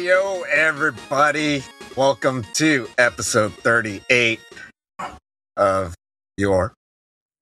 [0.00, 1.62] Yo, everybody.
[1.94, 4.40] Welcome to episode 38
[5.58, 5.94] of
[6.38, 6.72] your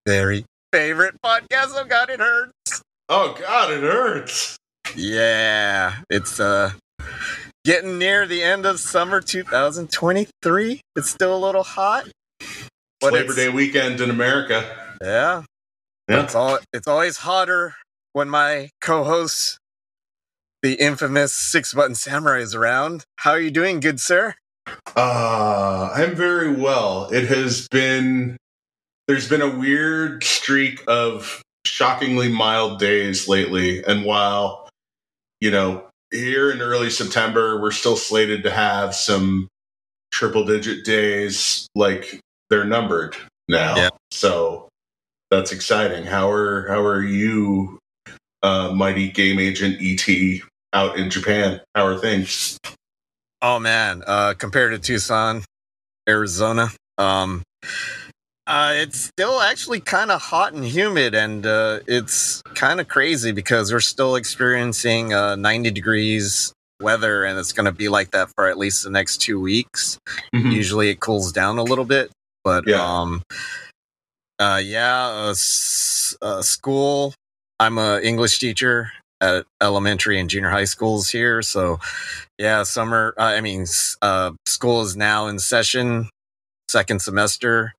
[0.05, 1.75] very favorite podcast.
[1.77, 2.83] Oh, God, it hurts.
[3.09, 4.57] Oh God, it hurts.
[4.97, 6.73] Yeah, it's uh
[7.65, 10.80] getting near the end of summer 2023.
[10.97, 12.09] It's still a little hot.
[13.01, 14.69] But Labor Day weekend in America.
[15.01, 15.45] Yeah.
[16.09, 16.25] Yeah.
[16.25, 17.77] It's all it's always hotter
[18.15, 19.58] when my co-host,
[20.62, 23.05] the infamous Six Button Samurai, is around.
[23.16, 24.35] How are you doing, good sir?
[24.97, 27.09] Uh, I'm very well.
[27.11, 28.37] It has been
[29.07, 34.69] there's been a weird streak of shockingly mild days lately, and while
[35.41, 39.49] you know here in early September we're still slated to have some
[40.10, 43.16] triple digit days, like they're numbered
[43.49, 43.77] now.
[43.77, 43.91] Yeah.
[44.10, 44.69] So
[45.30, 46.04] that's exciting.
[46.04, 47.79] How are how are you,
[48.43, 51.61] uh, mighty game agent ET out in Japan?
[51.74, 52.59] How are things?
[53.43, 55.43] Oh man, uh compared to Tucson,
[56.09, 57.43] Arizona, um
[58.47, 63.30] uh, it's still actually kind of hot and humid, and uh, it's kind of crazy
[63.30, 66.50] because we're still experiencing uh, 90 degrees
[66.81, 69.99] weather, and it's going to be like that for at least the next two weeks.
[70.32, 72.10] usually it cools down a little bit
[72.43, 72.81] but Yeah.
[72.82, 73.21] um
[74.38, 77.12] uh yeah uh, s- uh, school
[77.60, 78.91] i'm a english teacher
[79.21, 81.43] at elementary and junior high schools here.
[81.43, 81.78] So
[82.38, 83.66] yeah summer uh, i mean
[84.00, 86.09] uh school is now in session
[86.69, 87.75] second semester.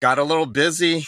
[0.00, 1.06] Got a little busy.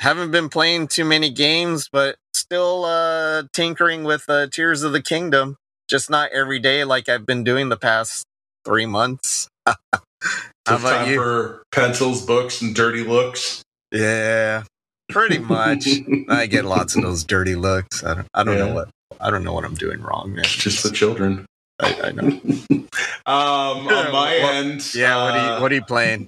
[0.00, 5.02] Haven't been playing too many games but still uh tinkering with uh, tears of the
[5.02, 5.56] kingdom.
[5.88, 8.24] Just not every day like i've been doing the past
[8.64, 9.48] three months.
[9.66, 11.16] How about time you?
[11.16, 13.62] for pencils, books, and dirty looks.
[13.90, 14.64] Yeah,
[15.08, 15.86] pretty much.
[16.28, 18.04] I get lots of those dirty looks.
[18.04, 18.26] I don't.
[18.34, 18.66] I don't Yeah.
[18.66, 18.88] know what.
[19.20, 20.44] I don't know what I'm doing wrong, man.
[20.44, 21.44] Just the children.
[21.80, 22.40] I, I know.
[23.26, 25.22] Um, on my Well, end, Yeah.
[25.24, 26.26] What are uh, you What are you playing?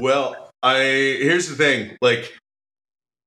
[0.00, 0.76] well, I
[1.20, 1.96] here's the thing.
[2.00, 2.32] Like,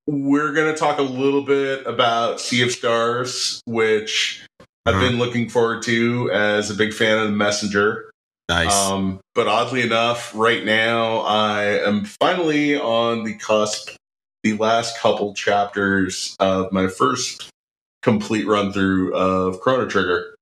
[0.07, 4.43] we're gonna talk a little bit about Sea of Stars, which
[4.85, 5.01] I've Mhm.
[5.09, 8.09] been looking forward to as a big fan of the Messenger.
[8.49, 8.73] Nice.
[8.73, 13.91] Um, but oddly enough, right now I am finally on the cusp,
[14.43, 17.49] the last couple chapters of my first
[18.01, 20.35] complete run through of Chrono Trigger.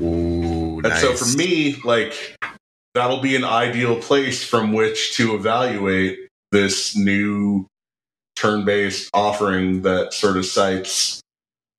[0.00, 2.36] Ooh, And so for me, like
[2.94, 6.18] that'll be an ideal place from which to evaluate
[6.52, 7.66] this new
[8.36, 11.20] turn-based offering that sort of cites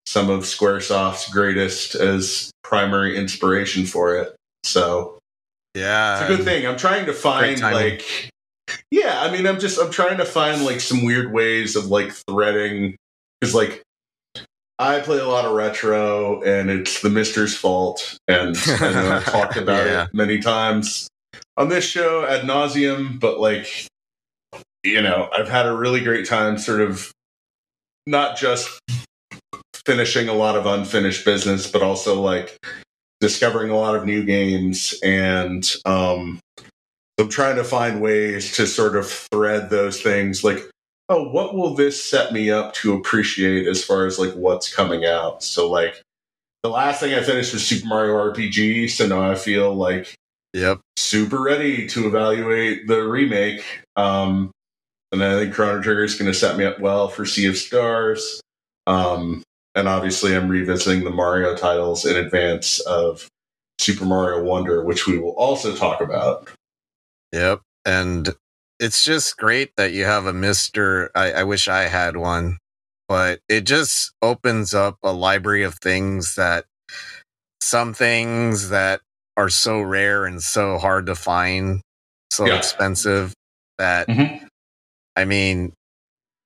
[0.05, 4.35] some of Squaresoft's greatest as primary inspiration for it.
[4.63, 5.19] So
[5.75, 6.67] yeah, it's a good thing.
[6.67, 8.29] I'm trying to find like
[8.91, 12.11] yeah, I mean I'm just I'm trying to find like some weird ways of like
[12.29, 12.95] threading
[13.41, 13.81] cuz like
[14.79, 19.25] I play a lot of retro and it's the MiSTer's fault and I know I've
[19.31, 20.03] talked about Yeah.
[20.05, 21.07] it many times
[21.57, 23.87] on this show ad nauseum but like
[24.83, 27.11] you know, I've had a really great time sort of
[28.07, 28.79] not just
[29.85, 32.57] finishing a lot of unfinished business but also like
[33.19, 36.39] discovering a lot of new games and um
[37.19, 40.69] I'm trying to find ways to sort of thread those things like
[41.09, 45.05] oh what will this set me up to appreciate as far as like what's coming
[45.05, 46.01] out so like
[46.63, 50.15] the last thing I finished was Super Mario RPG so now I feel like
[50.53, 50.81] Yep.
[50.97, 53.63] super ready to evaluate the remake
[53.95, 54.51] um
[55.11, 57.57] and I think Chrono Trigger is going to set me up well for Sea of
[57.57, 58.41] Stars
[58.87, 59.43] um
[59.75, 63.27] and obviously I'm revisiting the Mario titles in advance of
[63.79, 66.49] Super Mario Wonder, which we will also talk about.
[67.31, 67.61] Yep.
[67.85, 68.29] And
[68.79, 71.09] it's just great that you have a MiSTer.
[71.15, 72.57] I, I wish I had one,
[73.07, 76.65] but it just opens up a library of things that
[77.61, 79.01] some things that
[79.37, 81.81] are so rare and so hard to find,
[82.31, 82.57] so Yeah.
[82.57, 83.33] expensive
[83.77, 84.47] that Mhm.
[85.15, 85.73] I mean,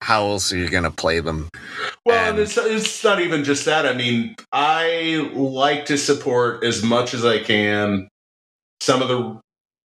[0.02, 1.50] how else are you going to play them?
[2.06, 3.86] Well, And- and it's, it's not even just that.
[3.86, 8.08] I mean, I like to support as much as I can
[8.82, 9.40] some of the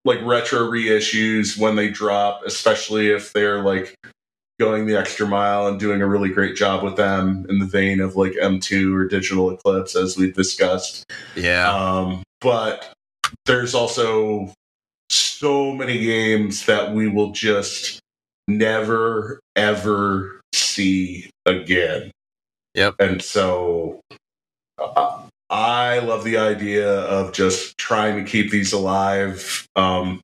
[0.05, 3.95] like retro reissues when they drop, especially if they're like
[4.59, 7.99] going the extra mile and doing a really great job with them in the vein
[7.99, 11.03] of like M2 or Digital Eclipse, as we've discussed.
[11.35, 11.73] Yeah.
[11.73, 12.93] Um, but
[13.45, 14.53] there's also
[15.09, 17.99] so many games that we will just
[18.47, 22.11] never ever see again.
[22.75, 22.95] Yep.
[22.99, 24.01] And so
[24.77, 29.67] uh, I love the idea of just trying to keep these alive.
[29.75, 30.21] Um,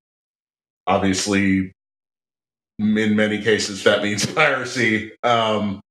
[0.88, 1.71] obviously,
[2.79, 5.13] in many cases, that means piracy.
[5.23, 5.81] Um,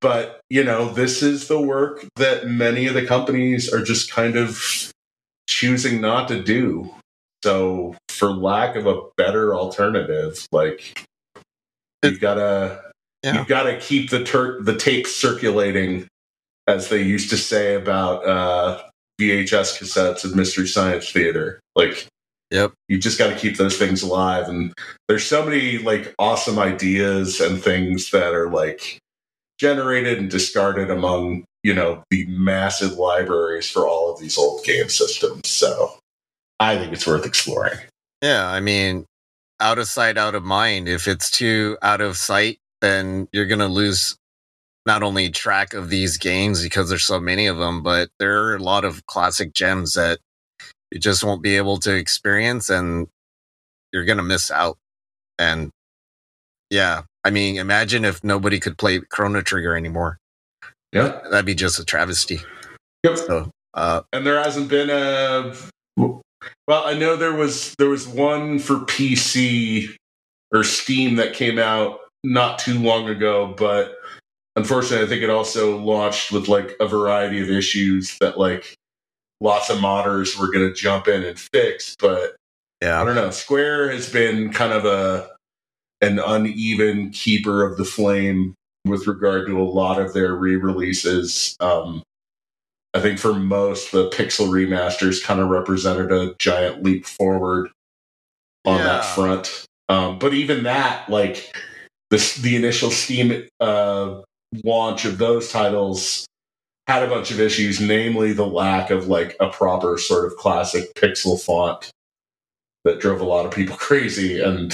[0.00, 4.36] but, you know, this is the work that many of the companies are just kind
[4.36, 4.60] of
[5.48, 6.94] choosing not to do.
[7.44, 11.04] So, for lack of a better alternative, like
[12.02, 12.80] you've got to
[13.24, 13.34] Yeah.
[13.38, 16.08] you've got to keep the tur- the tape circulating,
[16.66, 18.82] as they used to say about uh,
[19.20, 21.60] VHS cassettes of Mystery Science Theater.
[21.76, 22.06] Like
[22.50, 22.72] Yep.
[22.88, 24.72] you just got to keep those things alive, and
[25.08, 28.98] there's so many like awesome ideas and things that are like
[29.58, 34.88] generated and discarded among you know the massive libraries for all of these old game
[34.88, 35.48] systems.
[35.48, 35.94] So
[36.60, 37.78] I think it's worth exploring.
[38.22, 39.06] Yeah, I mean,
[39.58, 40.88] out of sight, out of mind.
[40.88, 44.16] If it's too out of sight, then you're going to lose
[44.86, 48.56] not only track of these games because there's so many of them, but there are
[48.56, 50.18] a lot of classic gems that
[50.90, 53.08] you just won't be able to experience and
[53.92, 54.76] you're going to miss out.
[55.38, 55.70] And
[56.70, 60.18] yeah, I mean, imagine if nobody could play Chrono Trigger anymore.
[60.92, 61.20] Yeah.
[61.30, 62.40] That'd be just a travesty.
[63.04, 63.16] Yep.
[63.18, 65.54] So, uh, and there hasn't been a
[66.66, 69.88] well i know there was there was one for pc
[70.52, 73.96] or steam that came out not too long ago but
[74.56, 78.74] unfortunately i think it also launched with like a variety of issues that like
[79.40, 82.36] lots of modders were going to jump in and fix but
[82.82, 85.28] i don't know square has been kind of a
[86.00, 88.54] an uneven keeper of the flame
[88.84, 92.02] with regard to a lot of their re-releases um
[92.94, 97.70] I think for most, the pixel remasters kind of represented a giant leap forward
[98.66, 98.84] on Yeah.
[98.84, 99.64] that front.
[99.88, 101.56] Um, but even that, like
[102.10, 104.20] the the initial Steam uh,
[104.64, 106.26] launch of those titles,
[106.86, 110.94] had a bunch of issues, namely the lack of like a proper sort of classic
[110.94, 111.90] pixel font
[112.84, 114.72] that drove a lot of people crazy, and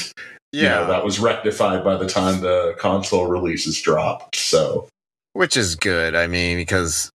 [0.52, 0.76] you Yeah.
[0.80, 4.36] know, that was rectified by the time the console releases dropped.
[4.36, 4.88] So
[5.34, 6.14] which is good.
[6.16, 7.10] I mean, because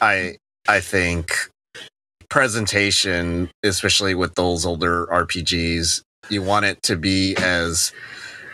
[0.00, 0.36] I
[0.68, 1.32] I think
[2.28, 7.92] presentation, especially with those older RPGs, you want it to be as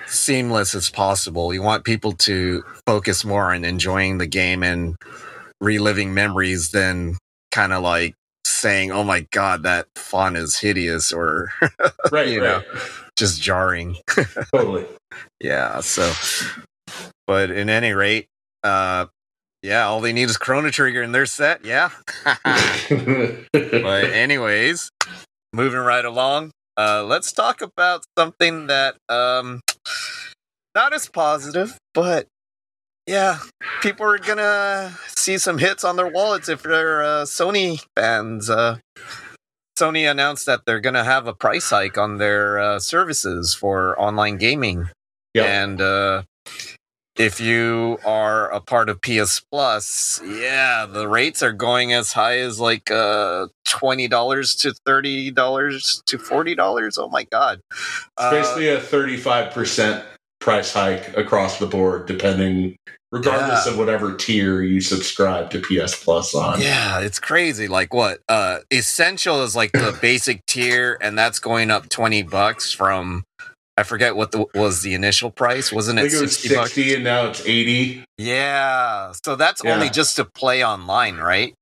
[0.09, 1.53] seamless as possible.
[1.53, 4.97] You want people to focus more on enjoying the game and
[5.61, 7.17] reliving memories than
[7.53, 8.15] kind of like
[8.45, 11.51] saying, "Oh my god, that font is hideous," or
[12.13, 12.65] right, You right,
[13.17, 13.97] just jarring.
[14.55, 14.87] totally.
[15.41, 15.81] Yeah.
[15.81, 16.13] So,
[17.27, 18.27] but in any rate,
[18.63, 19.07] uh,
[19.63, 21.65] yeah, all they need is Chrono Trigger and they're set.
[21.65, 21.91] Yeah.
[22.25, 24.91] but anyways,
[25.53, 26.53] moving right along.
[26.77, 29.61] Uh, let's talk about something that um,
[30.75, 32.27] not as positive, but
[33.07, 33.39] yeah,
[33.81, 38.51] people are gonna see some hits on their wallets if they're uh, Sony fans.
[38.51, 38.79] Uh,
[39.79, 44.37] Sony announced that they're gonna have a price hike on their uh, services for online
[44.37, 44.91] gaming.
[45.35, 45.45] Yeah.
[45.45, 46.23] And uh,
[47.19, 52.39] if you are a part of PS Plus, yeah, the rates are going as high
[52.39, 56.99] as like uh, twenty dollars to thirty dollars to forty dollars.
[56.99, 57.61] Oh my god!
[57.71, 60.05] It's Uh, basically a 35%
[60.41, 62.77] price hike across the board, depending,
[63.11, 63.73] regardless Yeah.
[63.73, 66.61] of whatever tier you subscribe to PS Plus on.
[66.61, 67.67] yeah, it's crazy.
[67.69, 68.21] Like what?
[68.29, 73.25] Uh, Essential is like the basic tier, and that's going up twenty bucks from.
[73.79, 75.71] I forget what the, was the initial price.
[75.73, 76.77] Wasn't I it think it was sixty bucks?
[76.77, 78.05] and now it's 80.
[78.19, 79.13] Yeah.
[79.25, 79.75] So that's Yeah.
[79.75, 81.55] only just to play online, right?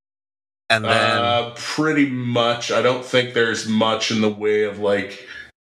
[0.71, 2.73] And then Uh, pretty much.
[2.73, 5.27] I don't think there's much in the way of like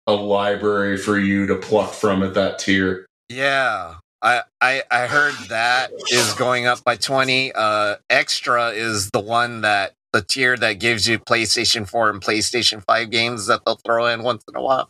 [0.07, 3.07] a library for you to pluck from at that tier.
[3.29, 3.95] yeah.
[4.23, 7.53] I, I I heard that is going up by 20.
[7.55, 12.83] Uh extra is the one that the tier that gives you PlayStation 4 and PlayStation
[12.89, 14.89] 5 games that they'll throw in once in a while.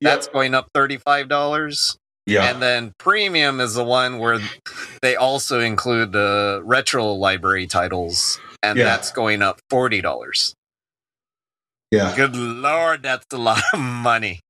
[0.00, 0.32] That's Yep.
[0.32, 1.96] going up $35.
[2.26, 2.44] yeah.
[2.50, 4.38] And then premium is the one where
[5.02, 8.84] they also include the retro library titles and Yeah.
[8.84, 10.54] that's going up $40.
[11.90, 12.14] yeah.
[12.16, 14.40] Good lord, that's a lot of money.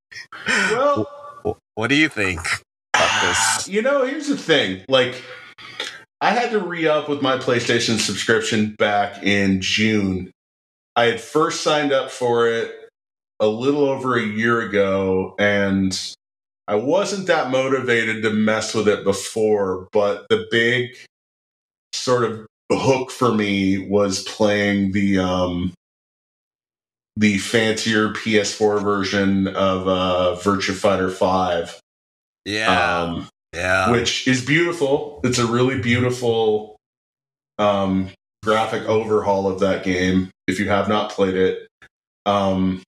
[0.47, 1.09] Well,
[1.75, 2.40] What do you think
[2.94, 3.68] about this?
[3.68, 4.85] You know, here's the thing.
[4.88, 5.23] Like,
[6.21, 10.30] I had to re up with my PlayStation subscription back in June.
[10.97, 12.83] I had first signed up for it
[13.40, 15.98] a little over a year ago, and
[16.66, 19.88] I wasn't that motivated to mess with it before.
[19.92, 20.90] But the big
[21.92, 25.72] sort of hook for me was playing the um,
[27.16, 31.78] the fancier PS4 version of uh, Virtua Fighter Five.
[32.44, 35.20] Yeah, Um, yeah, which is beautiful.
[35.24, 36.76] It's a really beautiful
[37.58, 38.10] um,
[38.42, 40.30] graphic overhaul of that game.
[40.46, 41.66] If you have not played it,
[42.26, 42.82] um,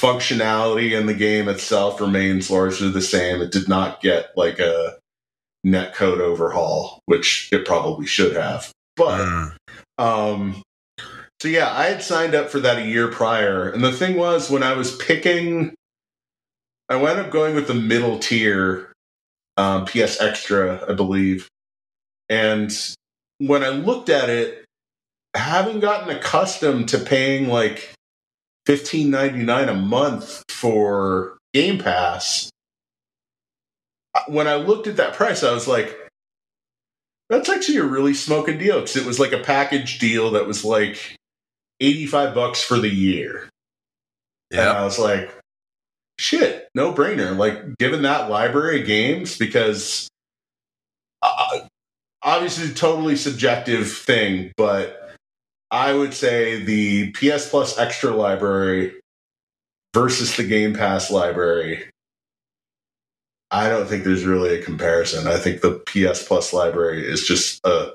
[0.00, 3.40] functionality in the game itself remains largely the same.
[3.40, 4.96] It did not get like a
[5.66, 8.70] netcode overhaul, which it probably should have.
[8.96, 9.56] But Mm,
[9.98, 10.62] um,
[10.98, 11.04] so
[11.42, 14.50] So yeah, I had signed up for that a year prior, and the thing was
[14.50, 15.74] when I was picking,
[16.88, 18.92] I wound up going with the middle tier,
[19.56, 21.48] um, PS Extra, I believe,
[22.28, 22.70] and
[23.38, 24.64] when I looked at it,
[25.34, 27.92] having gotten accustomed to paying like
[28.66, 32.50] fifteen ninety nine a month for Game Pass,
[34.28, 35.96] when I looked at that price, I was like,
[37.28, 40.64] that's actually a really smoking deal because it was like a package deal that was
[40.64, 41.16] like
[41.80, 43.48] 85 bucks for the year.
[44.52, 45.30] And I was like,
[46.18, 47.36] shit, no brainer.
[47.36, 50.08] Like, given that library of games, because
[51.20, 51.60] uh,
[52.22, 55.05] obviously, totally subjective thing, but
[55.70, 58.94] I would say the PS Plus Extra library
[59.94, 61.84] versus the Game Pass library.
[63.50, 65.26] I don't think there's really a comparison.
[65.26, 67.92] I think the PS Plus library is just a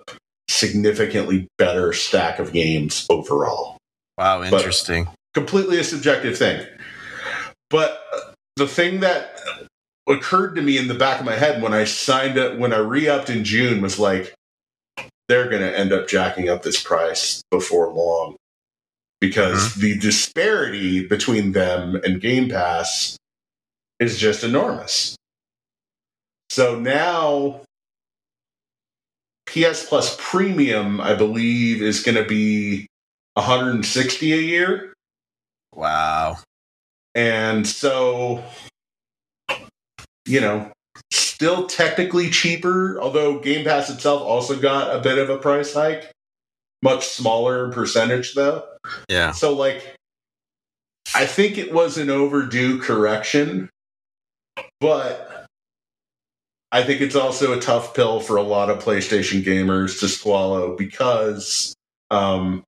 [0.49, 3.77] significantly better stack of games overall.
[4.17, 5.05] Wow, interesting.
[5.05, 6.65] But completely a subjective thing.
[7.69, 8.01] But
[8.57, 9.39] the thing that
[10.07, 12.79] occurred to me in the back of my head when I signed up, when I
[12.79, 14.33] re upped in June, was like,
[15.31, 18.35] they're going to end up jacking up this price before long
[19.21, 19.81] because mm-hmm.
[19.81, 23.15] the disparity between them and Game Pass
[24.01, 25.15] is just enormous.
[26.49, 27.61] So now
[29.45, 32.87] PS Plus Premium, I believe, is going to be
[33.35, 34.93] 160 a year.
[35.73, 36.39] Wow.
[37.15, 38.43] And so,
[40.25, 40.73] you know,
[41.41, 46.11] still technically cheaper, although Game Pass itself also got a bit of a price hike.
[46.83, 48.63] Much smaller percentage, though.
[49.09, 49.31] Yeah.
[49.31, 49.95] So, like,
[51.15, 53.71] I think it was an overdue correction,
[54.79, 55.47] but
[56.71, 60.77] I think it's also a tough pill for a lot of PlayStation gamers to swallow
[60.77, 61.73] because
[62.11, 62.61] um,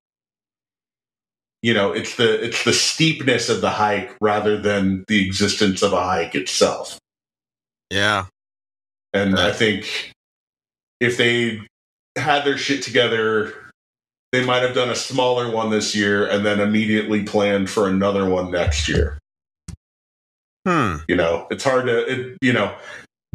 [1.62, 5.94] you know it's the it's the steepness of the hike rather than the existence of
[5.94, 6.98] a hike itself
[7.90, 8.26] yeah
[9.14, 10.12] and i think
[11.00, 11.60] if they
[12.16, 13.54] had their shit together
[14.32, 18.28] they might have done a smaller one this year and then immediately planned for another
[18.28, 19.20] one next year.
[20.68, 20.96] Hmm.
[21.08, 22.76] You know it's hard to it, you know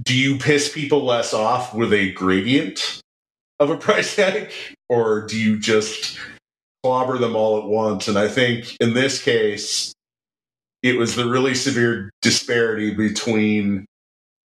[0.03, 3.01] do you piss people less off with a gradient
[3.61, 4.51] of a price tag
[4.89, 6.19] or do you just
[6.83, 8.09] clobber them all at once.
[8.09, 9.93] And I think in this case,
[10.83, 13.85] it was the really severe disparity between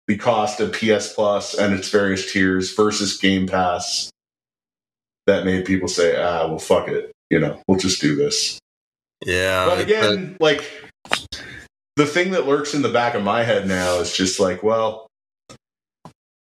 [0.08, 4.10] the cost of PS Plus and its various tiers versus Game Pass
[5.26, 7.12] that made people say, ah, well, fuck it.
[7.30, 8.60] You know, we'll just do this.
[9.26, 9.66] Yeah.
[9.66, 10.64] But again, like,
[11.98, 15.08] the thing that lurks in the back of my head now is just like, well,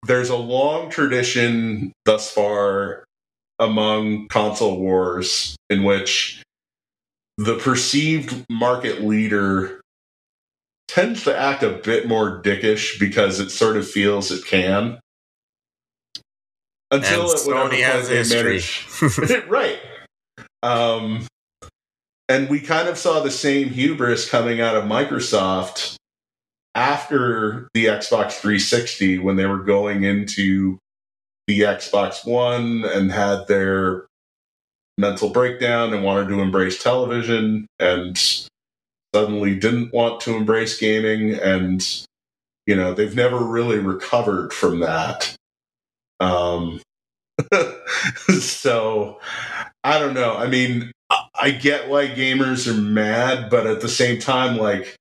[0.07, 3.05] there's a long tradition thus far
[3.59, 6.43] among console wars in which
[7.39, 9.76] the perceived market leader
[10.89, 15.01] tends to act a bit more dickish because it sort of feels it can.
[16.91, 18.61] Until and Sony has history.
[19.03, 19.79] Manage, right.
[20.63, 21.27] Um,
[22.29, 25.97] and we kind of saw the same hubris coming out of Microsoft
[26.75, 30.79] after the Xbox 360 when they were going into
[31.47, 34.07] the Xbox One and had their
[34.99, 38.46] mental breakdown and wanted to embrace television and
[39.17, 42.05] suddenly didn't want to embrace gaming and
[42.67, 45.35] you know they've never really recovered from that
[46.21, 46.81] um
[48.41, 49.19] so
[49.85, 50.93] i don't know i mean
[51.35, 54.95] i get why gamers are mad but at the same time like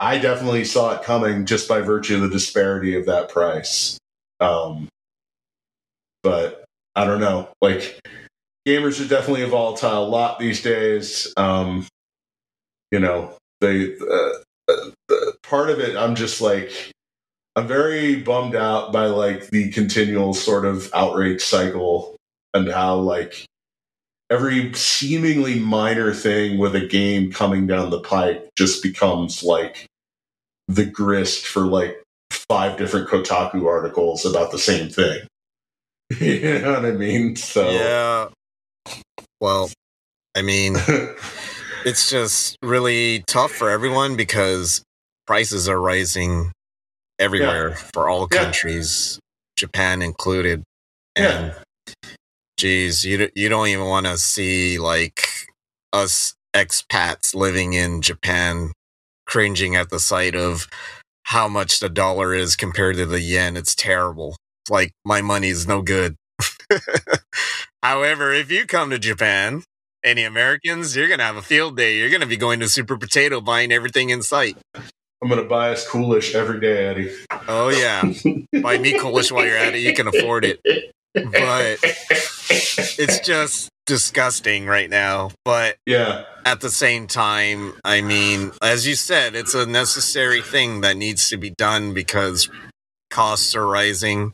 [0.00, 3.96] i definitely saw it coming just by virtue of the disparity of that price
[4.40, 4.88] um
[6.22, 7.48] but I don't know.
[7.60, 8.00] Like
[8.66, 11.32] gamers are definitely a volatile lot these days.
[11.36, 11.86] Um,
[12.92, 14.30] you know, they uh,
[14.68, 15.96] uh, part of it.
[15.96, 16.70] I'm just like
[17.56, 22.16] I'm very bummed out by like the continual sort of outrage cycle
[22.54, 23.44] and how like
[24.30, 29.86] every seemingly minor thing with a game coming down the pike just becomes like
[30.68, 35.26] the grist for like five different Kotaku articles about the same thing.
[36.20, 37.36] you know what I mean?
[37.36, 38.28] So yeah.
[39.40, 39.70] Well,
[40.34, 40.76] I mean,
[41.84, 44.82] it's just really tough for everyone because
[45.26, 46.52] prices are rising
[47.18, 47.74] everywhere yeah.
[47.92, 49.20] for all countries, yeah.
[49.56, 50.62] Japan included.
[51.16, 51.54] And
[51.88, 51.94] yeah.
[52.56, 55.28] geez, you you don't even want to see like
[55.92, 58.72] us expats living in Japan
[59.26, 60.66] cringing at the sight of
[61.24, 63.56] how much the dollar is compared to the yen.
[63.56, 64.36] It's terrible
[64.68, 66.16] like my money's no good.
[67.82, 69.64] However, if you come to Japan
[70.04, 70.96] Any Americans?
[70.96, 71.96] You're gonna have a field day.
[71.96, 74.56] You're gonna be going to Super Potato, buying everything in sight.
[74.74, 77.12] I'm gonna buy us Coolish every day, Eddie.
[77.46, 78.02] Oh yeah,
[78.60, 79.78] buy me Coolish while you're at it.
[79.78, 80.60] You can afford it,
[81.14, 81.78] but
[82.98, 85.30] it's just disgusting right now.
[85.44, 90.80] But yeah, at the same time, I mean, as you said, it's a necessary thing
[90.80, 92.50] that needs to be done because
[93.08, 94.32] costs are rising,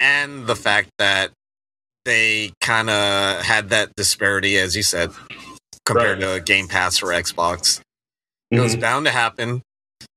[0.00, 1.32] and the fact that
[2.04, 5.10] they kind of had that disparity, as you said,
[5.84, 6.36] compared right.
[6.36, 7.80] to Game Pass for Xbox.
[8.50, 8.80] It was mm-hmm.
[8.80, 9.62] bound to happen.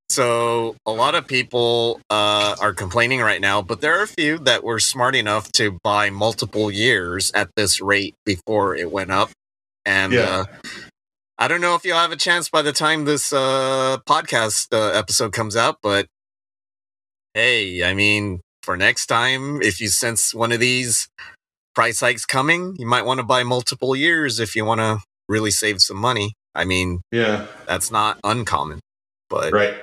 [0.10, 4.38] So a lot of people uh, are complaining right now, but there are a few
[4.40, 9.32] that were smart enough to buy multiple years at this rate before it went up.
[9.86, 10.22] And yeah.
[10.22, 10.70] uh,
[11.38, 14.98] I don't know if you'll have a chance by the time this uh, podcast uh,
[14.98, 16.06] episode comes out, but
[17.34, 21.08] hey, I mean, for next time, if you sense one of these
[21.76, 25.52] price hikes coming, you might want to buy multiple years if you want to really
[25.52, 26.34] save some money.
[26.56, 28.80] I mean, yeah, that's not uncommon.
[29.30, 29.76] But right.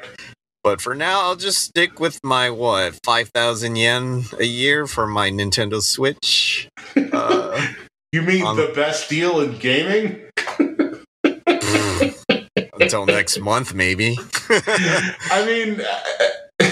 [0.65, 5.07] But for now, I'll just stick with my what five thousand yen a year for
[5.07, 6.69] my Nintendo Switch.
[7.13, 7.69] Uh,
[8.11, 10.21] you mean um, the best deal in gaming?
[12.83, 14.19] until next month, maybe.
[14.51, 16.67] I mean, uh,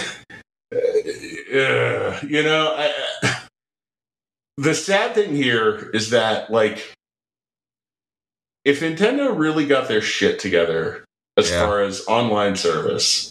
[1.54, 3.39] uh, you know, I,
[4.60, 6.92] the sad thing here is that, like,
[8.64, 11.04] if Nintendo really got their shit together
[11.40, 11.66] as yeah.
[11.66, 13.30] far as online service.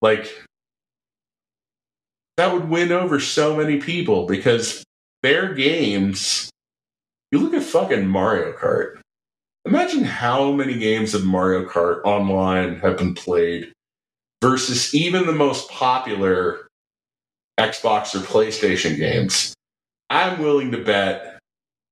[0.00, 0.32] Like
[2.36, 4.84] that would win over so many people because
[5.22, 6.50] their games.
[7.30, 9.00] You look at fucking Mario Kart.
[9.66, 13.70] Imagine how many games of Mario Kart online have been played
[14.40, 16.68] versus even the most popular
[17.60, 19.52] Xbox or PlayStation games.
[20.10, 21.38] I'm willing to bet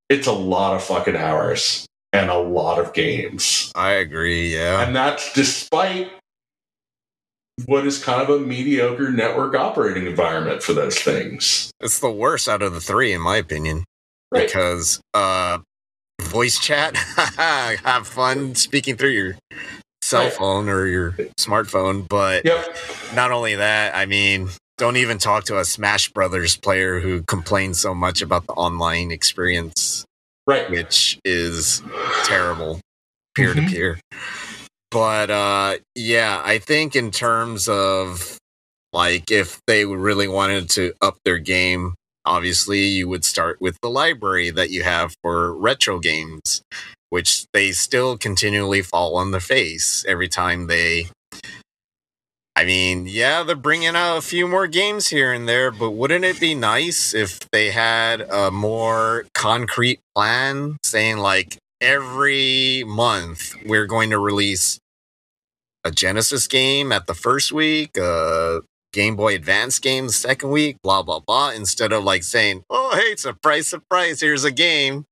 [0.09, 3.73] it's a lot of fucking hours and a lot of games.
[3.75, 4.87] I agree, yeah.
[4.87, 6.11] And that's despite
[7.65, 11.71] what is kind of a mediocre network operating environment for those things.
[11.81, 13.85] It's the worst out of the three, in my opinion.
[14.31, 14.47] Right.
[14.47, 15.59] Because uh,
[16.21, 16.97] voice chat,
[17.37, 19.37] have fun speaking through your
[20.03, 22.07] cell phone or your smartphone.
[22.09, 22.77] But yep.
[23.15, 27.81] not only that, I mean, don't even talk to a Smash Brothers player who complains
[27.81, 30.05] so much about the online experience
[30.47, 30.71] right.
[30.71, 31.83] which is
[32.25, 32.81] terrible
[33.35, 34.01] peer to peer.
[34.91, 38.39] But uh yeah i think in terms of
[38.93, 43.91] like if they really wanted to up their game obviously you would start with the
[43.91, 46.63] library that you have for retro games
[47.11, 51.07] which they still continually fall on the face every time they
[52.59, 56.25] I mean, yeah, they're bringing out a few more games here and there, but wouldn't
[56.25, 63.85] it be nice if they had a more concrete plan saying, like, every month we're
[63.85, 64.79] going to release
[65.85, 68.63] a Genesis game at the first week, a
[68.95, 72.97] Game Boy Advance game the second week, blah, blah, blah, instead of like saying, oh,
[72.97, 75.05] hey, surprise, surprise, here's a game.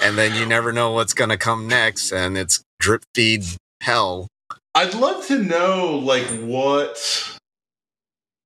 [0.00, 3.42] And then you never know what's going to come next, and it's drip feed
[3.80, 4.28] hell
[4.76, 6.98] I'd love to know like what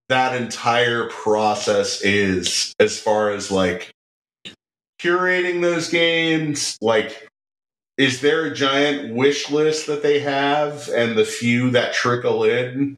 [0.09, 3.91] that entire process is as far as like
[5.03, 6.79] curating those games.
[6.81, 7.27] Like
[7.99, 12.95] is there a giant wish list that they have and the few that trickle in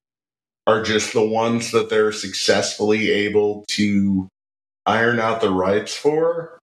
[0.66, 4.28] are just the ones that they're successfully able to
[4.84, 6.58] iron out the rights for?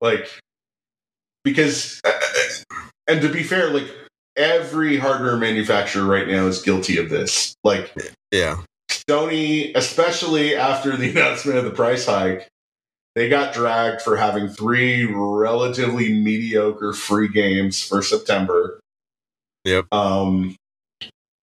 [0.00, 0.30] Like
[1.42, 2.76] because uh, uh,
[3.08, 3.90] and to be fair like
[4.36, 7.54] every hardware manufacturer right now is guilty of this.
[7.64, 7.92] Like,
[8.30, 12.48] yeah, Sony, especially after the announcement of the price hike,
[13.14, 18.80] they got dragged for having three relatively mediocre free games for September.
[19.64, 19.86] Yep.
[19.92, 20.56] Um,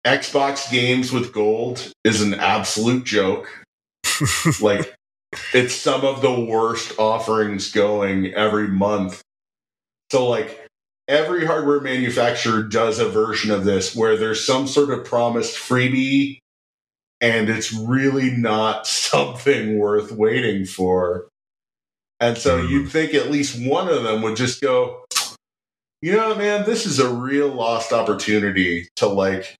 [0.06, 3.48] Xbox games with gold is an absolute joke.
[4.62, 4.96] like,
[5.54, 9.22] it's some of the worst offerings going every month.
[10.12, 10.69] So, like,
[11.10, 16.38] every hardware manufacturer does a version of this where there's some sort of promised freebie
[17.20, 21.28] and it's really not something worth waiting for.
[22.22, 22.70] And so mm.
[22.70, 25.04] you'd think at least one of them would just go,
[26.02, 29.56] you know, man, this is a real lost opportunity to like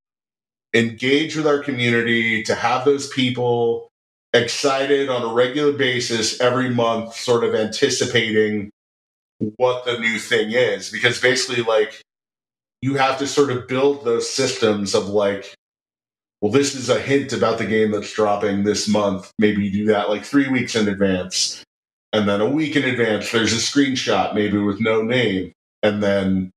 [0.74, 3.90] engage with our community, to have those people
[4.34, 8.70] excited on a regular basis every month, sort of anticipating
[9.56, 12.02] what the new thing is because basically like
[12.82, 15.54] you have to sort of build those systems of like
[16.42, 19.32] well this is a hint about the game that's dropping this month.
[19.40, 21.64] Maybe you do that like 3 weeks in advance
[22.12, 26.52] and then a week in advance there's a screenshot maybe with no name and then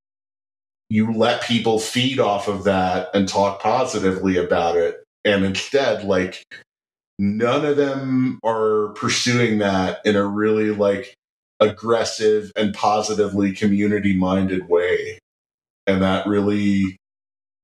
[0.90, 6.42] you let people feed off of that and talk positively about it and instead like
[7.18, 11.14] none of them are pursuing that in a really like
[11.62, 15.18] aggressive and positively community minded way
[15.86, 16.96] and that really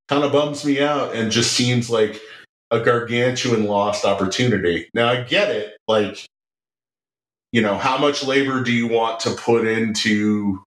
[0.09, 2.21] kind of bums me out and just seems like
[2.71, 6.27] a gargantuan lost opportunity now i get it like
[7.53, 10.63] you know how much labor do you want to put into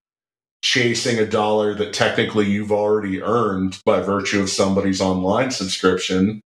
[0.63, 6.41] chasing a dollar that technically you've already earned by virtue of somebody's online subscription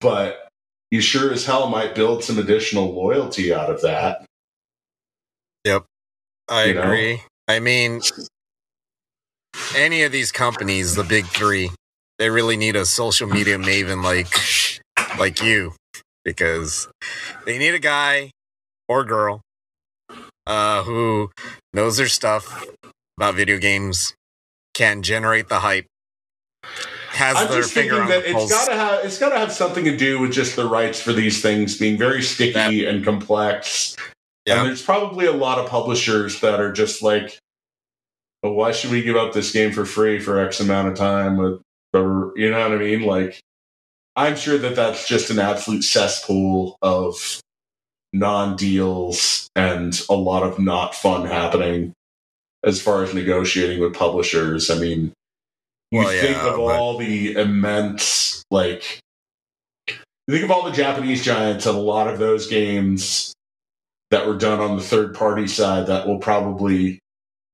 [0.00, 0.46] but
[0.90, 4.24] you sure as hell might build some additional loyalty out of that.
[6.50, 6.58] Yep.
[6.58, 6.82] I You know?
[6.82, 7.22] agree.
[7.48, 8.02] I mean,
[9.76, 11.70] any of these companies, the big three,
[12.18, 14.28] they really need a social media maven like
[15.18, 15.74] like you
[16.24, 16.88] because
[17.46, 18.30] they need a guy
[18.88, 19.40] or girl
[20.46, 21.30] uh, who
[21.72, 22.64] knows their stuff
[23.18, 24.14] about video games,
[24.74, 25.86] can generate the hype,
[27.10, 28.50] has I'm their just finger thinking that the it's pulse.
[28.50, 31.12] got to have it's got to have something to do with just the rights for
[31.12, 33.96] these things being very sticky and complex.
[34.46, 34.60] Yeah.
[34.60, 37.38] And there's probably a lot of publishers that are just like,
[38.42, 41.36] "Well, why should we give up this game for free for X amount of time?"
[41.36, 41.60] With
[41.92, 43.02] the, you know what I mean?
[43.02, 43.40] Like,
[44.14, 47.40] I'm sure that that's just an absolute cesspool of
[48.12, 51.92] non-deals and a lot of not fun happening
[52.64, 54.70] as far as negotiating with publishers.
[54.70, 55.12] I mean,
[55.90, 59.00] you Well, think yeah, of but- all the immense like
[59.88, 59.94] you
[60.34, 63.32] think of all the Japanese giants and a lot of those games
[64.10, 66.98] that were done on the third party side that will probably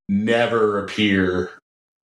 [0.09, 1.51] never appear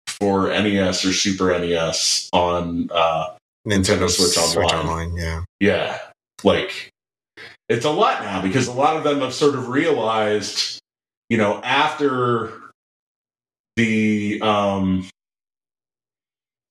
[0.06, 4.38] for NES or Super NES on uh Nintendo Switch
[4.72, 5.16] Online.
[5.16, 5.44] Yeah.
[5.60, 5.98] yeah,
[6.44, 6.90] like
[7.68, 10.78] it's a lot now because a lot of them have sort of realized,
[11.28, 12.52] you know, after
[13.76, 15.08] the um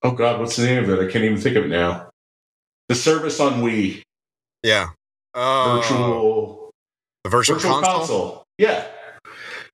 [0.04, 1.00] oh god, what's the name of it?
[1.00, 2.10] I can't even think of it now.
[2.88, 4.02] The service on Wii,
[4.64, 4.90] Yeah.
[5.34, 6.55] Oh, virtual
[7.26, 7.98] the virtual, virtual console?
[7.98, 8.44] console.
[8.60, 8.86] Yeah.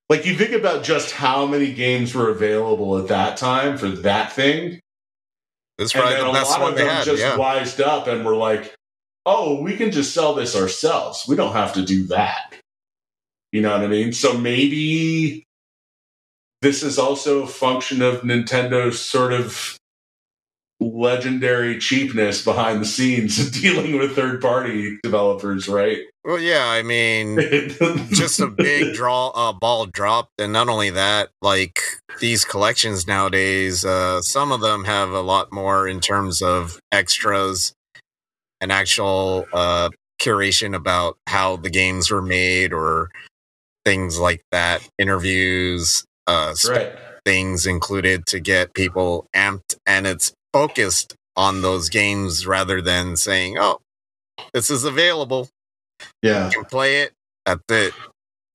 [0.10, 4.32] Like you think about just how many games were available at that time for that
[4.32, 4.80] thing,
[5.78, 7.06] It's and then the best lot one of they them had.
[7.06, 7.36] just Yeah.
[7.38, 8.74] wised up and were like,
[9.26, 11.26] "Oh, we can just sell this ourselves.
[11.28, 12.56] We don't have to do that."
[13.52, 14.14] You know what I mean?
[14.14, 15.44] So maybe
[16.62, 19.78] this is also a function of Nintendo's sort of
[20.82, 26.00] legendary cheapness behind the scenes dealing with third-party developers, right?
[26.26, 26.66] Well, yeah.
[26.68, 27.38] I mean,
[28.12, 31.80] just a big draw uh, ball dropped and not only that like
[32.20, 37.74] these collections nowadays uh some of them have a lot more in terms of extras
[38.60, 39.90] and actual uh
[40.22, 43.10] curation about how the games were made or
[43.86, 46.94] things like that interviews uh right.
[47.26, 53.58] things included to get people amped and it's focused on those games rather than saying
[53.60, 53.80] oh
[54.54, 55.48] this is available
[56.22, 56.48] Yeah.
[56.48, 57.14] you can play it
[57.46, 57.94] that's it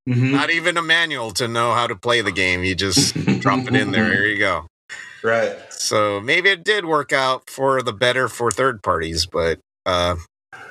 [0.09, 0.31] Mhm.
[0.31, 2.63] not even a manual to know how to play the game.
[2.63, 4.05] You just drop it in there.
[4.13, 4.67] Here you go.
[5.25, 5.57] Right.
[5.73, 10.15] So maybe it did work out for the better for third parties, but uh,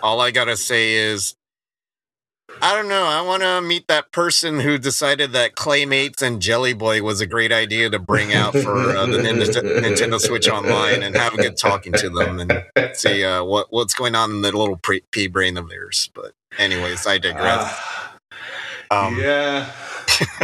[0.01, 1.33] all I gotta say is,
[2.61, 3.03] I don't know.
[3.03, 7.27] I want to meet that person who decided that Claymates and Jelly Boy was a
[7.27, 11.37] great idea to bring out for uh, the Nintendo, Nintendo Switch Online and have a
[11.37, 12.63] good talking to them and
[12.95, 16.09] see uh, what what's going on in the little pre- pea brain of theirs.
[16.15, 17.61] But anyways, I digress.
[17.61, 18.15] Ah,
[18.89, 19.71] Um, yeah.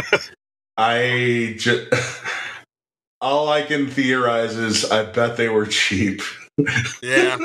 [0.76, 1.92] I just
[3.20, 6.22] all I can theorize is I bet they were cheap.
[6.58, 7.36] Yeah.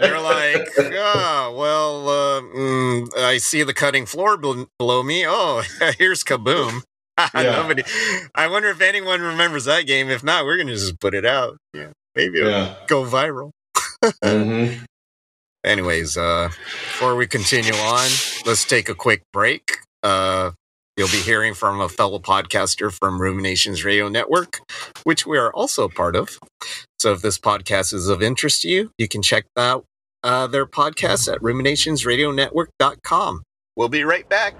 [0.00, 5.24] They're like, oh, well, uh, mm, I see the cutting floor below me.
[5.26, 5.62] Oh,
[5.98, 6.82] here's Kaboom.
[7.34, 7.42] Yeah.
[7.42, 7.84] Nobody.
[8.34, 10.08] I wonder if anyone remembers that game.
[10.08, 11.56] If not, we're gonna just put it out.
[11.72, 12.74] Yeah, maybe it'll yeah.
[12.88, 13.50] go viral.
[14.24, 14.84] Mhm.
[15.62, 18.08] Anyways, uh, before we continue on,
[18.44, 19.76] let's take a quick break.
[20.02, 20.52] Uh,
[20.96, 24.60] you'll be hearing from a fellow podcaster from Ruminations Radio Network,
[25.04, 26.38] which we are also part of.
[26.98, 29.84] So if this podcast is of interest to you, you can check out
[30.22, 33.42] uh, their podcast at ruminationsradionetwork.com.
[33.76, 34.54] We'll be right back.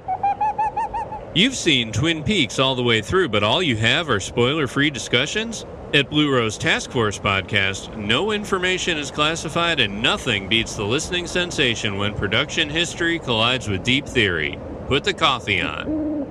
[1.34, 4.90] You've seen Twin Peaks all the way through, but all you have are spoiler free
[4.90, 5.64] discussions?
[5.94, 11.26] At Blue Rose Task Force Podcast, no information is classified and nothing beats the listening
[11.26, 14.58] sensation when production history collides with deep theory.
[14.88, 16.26] Put the coffee on.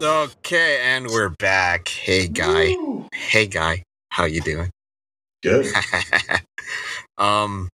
[0.00, 1.88] Okay, and we're back.
[1.88, 2.68] Hey, guy.
[2.78, 3.08] Woo.
[3.12, 3.82] Hey, guy.
[4.10, 4.70] How you doing?
[5.42, 5.66] Good.
[7.18, 7.68] um,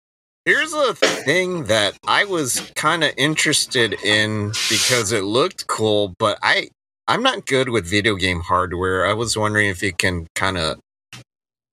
[0.45, 6.39] here's a thing that I was kind of interested in because it looked cool, but
[6.41, 6.69] I
[7.07, 9.05] I'm not good with video game hardware.
[9.05, 10.79] I was wondering if you can kind of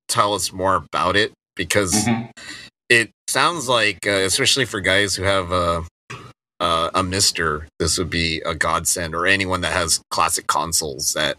[0.09, 2.31] tell us more about it because Mhm.
[2.89, 5.85] it sounds like, uh, especially for guys who have a
[6.61, 11.37] uh, a MiSTer, this would be a godsend, or anyone that has classic consoles that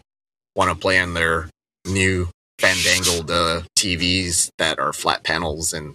[0.56, 1.48] want to play on their
[1.86, 5.94] new fandangled uh, TVs that are flat panels and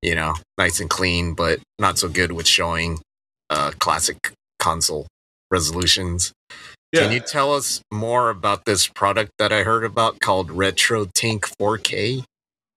[0.00, 3.00] you know nice and clean, but not so good with showing
[3.50, 5.06] uh, classic console
[5.50, 6.32] resolutions.
[6.92, 7.02] Yeah.
[7.02, 12.24] Can you tell us more about this product that I heard about called RetroTink 4K?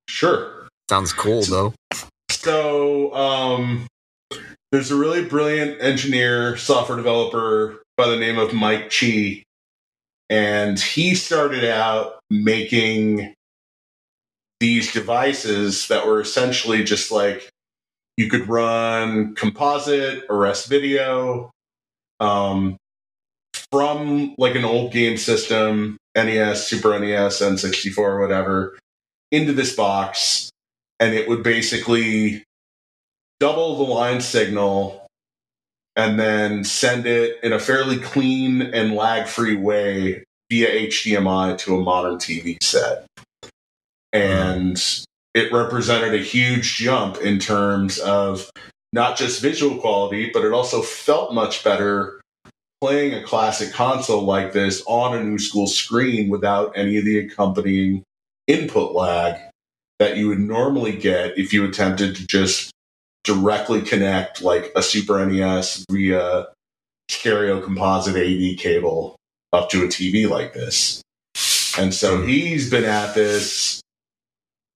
[0.08, 0.68] Sure.
[0.90, 1.74] Sounds cool though.
[2.30, 3.88] So, um,
[4.76, 9.42] there's a really brilliant engineer, software developer by the name of Mike Chi,
[10.30, 13.34] and he started out making
[14.60, 17.50] these devices that were essentially just like
[18.18, 21.52] you could run composite, arrest video,
[22.20, 22.76] um,
[23.72, 28.78] from like an old game system, NES, Super NES, N64, whatever,
[29.32, 30.50] into this box,
[31.00, 32.44] and it would basically
[33.40, 35.06] double the line signal
[35.96, 41.76] and then send it in a fairly clean and lag free way via HDMI to
[41.76, 43.06] a modern TV set.
[44.12, 44.82] And
[45.34, 48.50] it represented a huge jump in terms of
[48.94, 52.22] not just visual quality, but it also felt much better
[52.82, 57.20] playing a classic console like this on a new school screen without any of the
[57.20, 58.04] accompanying
[58.48, 59.40] input lag
[60.00, 62.72] that you would normally get if you attempted to just
[63.26, 66.48] directly connect like a Super NES via
[67.10, 69.16] stereo composite AV cable
[69.54, 71.02] up to a TV like this.
[71.78, 72.28] And so Hmm.
[72.28, 73.82] he's been at this,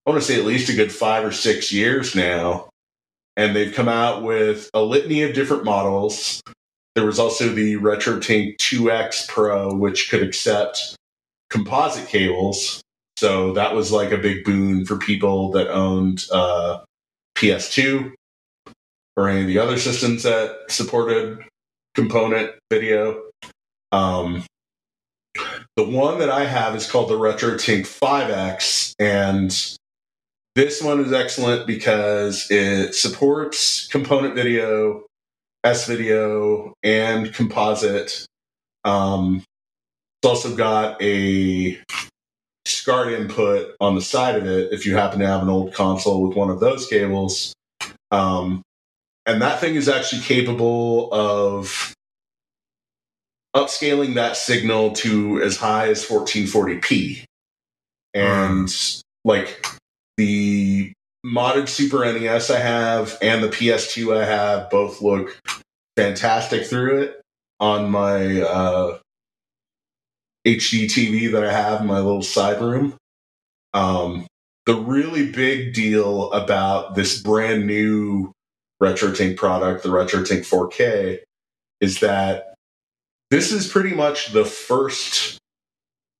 [0.05, 2.69] I want to say at least a good five or six years now.
[3.37, 6.41] And they've come out with a litany of different models.
[6.95, 10.95] There was also the RetroTink 2X Pro, which could accept
[11.49, 12.81] composite cables.
[13.17, 16.79] So that was like a big boon for people that owned uh,
[17.35, 18.13] PS2
[19.19, 21.39] or any of the other systems that supported
[21.93, 23.21] component video.
[23.91, 24.45] Um,
[25.75, 29.49] the one that I have is called the RetroTink 5X, and
[30.55, 35.03] this one is excellent because it supports component video,
[35.65, 38.25] S video, and composite.
[38.85, 39.43] Um,
[40.21, 41.77] it's also got a
[42.65, 46.25] SCART input on the side of it if you happen to have an old console
[46.25, 47.53] with one of those cables.
[48.11, 48.63] Um,
[49.25, 51.93] and that thing is actually capable of
[53.55, 57.23] upscaling that signal to as high as 1440p.
[58.13, 58.73] And
[59.25, 59.65] like
[60.17, 60.93] the
[61.25, 65.39] modded Super NES I have and the PS2 I have both look
[65.97, 67.21] fantastic through it
[67.59, 68.99] on my uh,
[70.47, 72.95] HD TV that I have in my little side room.
[73.73, 74.25] Um,
[74.65, 78.31] the really big deal about this brand new
[78.81, 81.19] RetroTink product, the RetroTink 4K,
[81.81, 82.55] is that
[83.29, 85.37] this is pretty much the first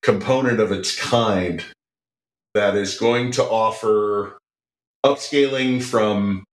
[0.02, 1.63] component of its kind
[2.54, 4.38] that is going to offer
[5.06, 6.43] upscaling from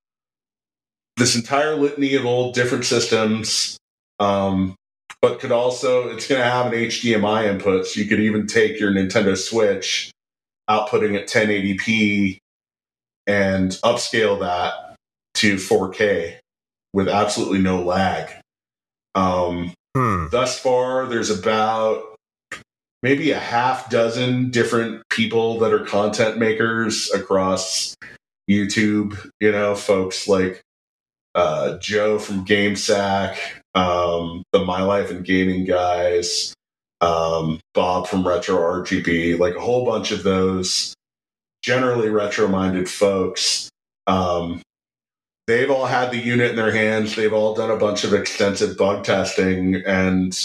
[1.17, 3.77] this entire litany of old different systems
[4.19, 4.75] um,
[5.21, 8.79] but could also it's going to have an hdmi input so you could even take
[8.79, 10.11] your nintendo switch
[10.69, 12.39] outputting at 1080p
[13.27, 14.86] and upscale that
[15.37, 16.39] to 4k
[16.93, 18.31] with absolutely no lag
[19.15, 20.27] um, Hmm.
[20.31, 22.03] thus far there's about
[23.03, 27.95] maybe a half dozen different people that are content makers across
[28.51, 30.61] youtube you know folks like
[31.35, 33.39] uh, joe from Game Sack
[33.75, 36.53] um, the My Life in Gaming guys
[37.01, 40.95] um, bob from retro rgb like a whole bunch of those
[41.63, 43.71] generally retro minded folks
[44.07, 44.61] um,
[45.47, 47.17] they've all had the unit in their hands.
[47.17, 50.37] They've all done a bunch of extensive bug testing, and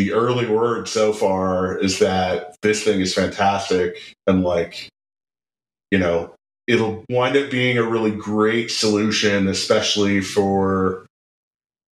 [0.00, 4.88] the early word so far is that this thing is fantastic and like,
[5.90, 6.34] you know,
[6.66, 11.04] it'll wind up being a really great solution, especially for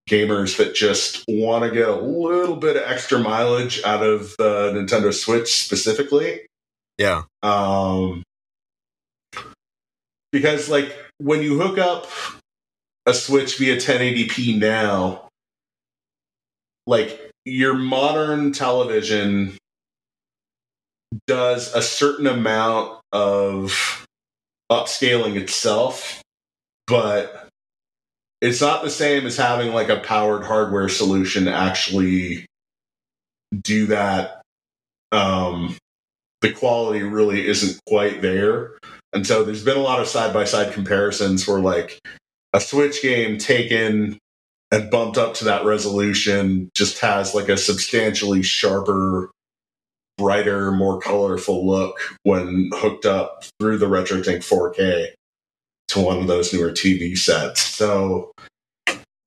[0.09, 4.73] gamers that just want to get a little bit of extra mileage out of the
[4.73, 6.47] Nintendo Switch specifically.
[6.97, 7.25] Yeah.
[7.43, 8.23] Um,
[10.33, 12.07] because like when you hook up
[13.07, 15.29] a Switch via 1080p now,
[16.87, 19.57] like your modern television
[21.27, 24.07] does a certain amount of
[24.71, 26.23] upscaling itself,
[26.87, 27.49] but
[28.41, 32.47] it's not the same as having like a powered hardware solution actually
[33.63, 34.43] do that,
[35.13, 35.77] um,
[36.41, 38.79] the quality really isn't quite there.
[39.13, 41.99] And so there's been a lot of side by side comparisons where like
[42.53, 44.19] a Switch game taken
[44.71, 49.31] and bumped up to that resolution just has like a substantially sharper,
[50.19, 55.09] brighter, more colorful look when hooked up through the RetroTink 4K
[55.89, 57.63] to one of those newer TV sets.
[57.63, 58.33] So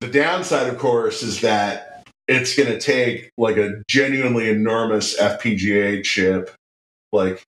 [0.00, 6.04] the downside, of course, is that it's going to take like a genuinely enormous FPGA
[6.04, 6.50] chip,
[7.12, 7.42] like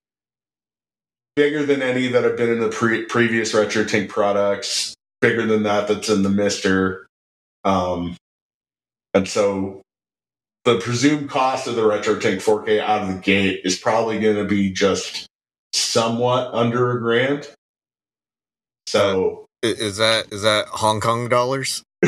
[1.35, 5.87] bigger than any that have been in the pre- previous RetroTink products, bigger than that
[5.87, 7.05] that's in the MiSTer.
[7.63, 8.15] Um,
[9.13, 9.81] and so
[10.65, 14.45] the presumed cost of the RetroTink 4K out of the gate is probably going to
[14.45, 15.27] be just
[15.73, 17.49] somewhat under a grand.
[18.87, 21.83] So is that is that Hong Kong dollars?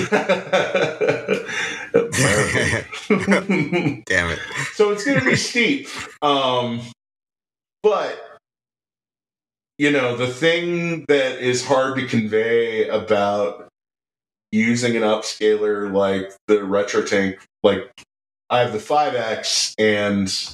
[4.05, 4.39] Damn it.
[4.73, 5.87] So it's going to be steep.
[6.21, 6.81] Um,
[7.83, 8.26] but,
[9.77, 13.67] you know, the thing that is hard to convey about
[14.51, 17.91] using an upscaler like the RetroTink, like
[18.49, 20.53] I have the 5X, and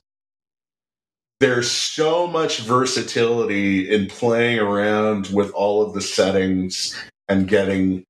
[1.40, 6.98] there's so much versatility in playing around with all of the settings
[7.30, 8.04] and getting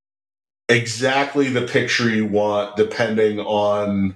[0.70, 4.16] exactly the picture you want depending on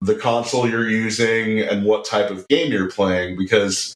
[0.00, 3.94] the console you're using and what type of game you're playing because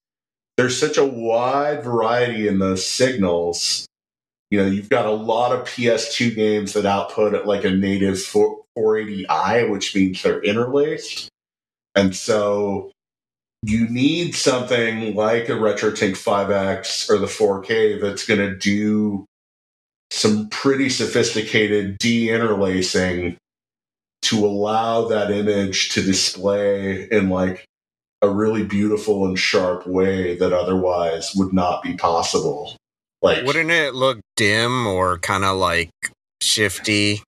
[0.58, 3.86] there's such a wide variety in the signals.
[4.50, 8.16] You know, you've got a lot of PS2 games that output at like a native
[8.16, 11.28] 480i, which means they're interlaced.
[11.94, 12.90] And so
[13.62, 19.26] you need something like a RetroTink 5X or the 4K that's going to do
[20.10, 23.36] some pretty sophisticated de-interlacing
[24.22, 27.67] to allow that image to display in like
[28.22, 32.76] a really beautiful and sharp way that otherwise would not be possible.
[33.22, 35.90] Like wouldn't it look dim or kind of like
[36.40, 37.22] shifty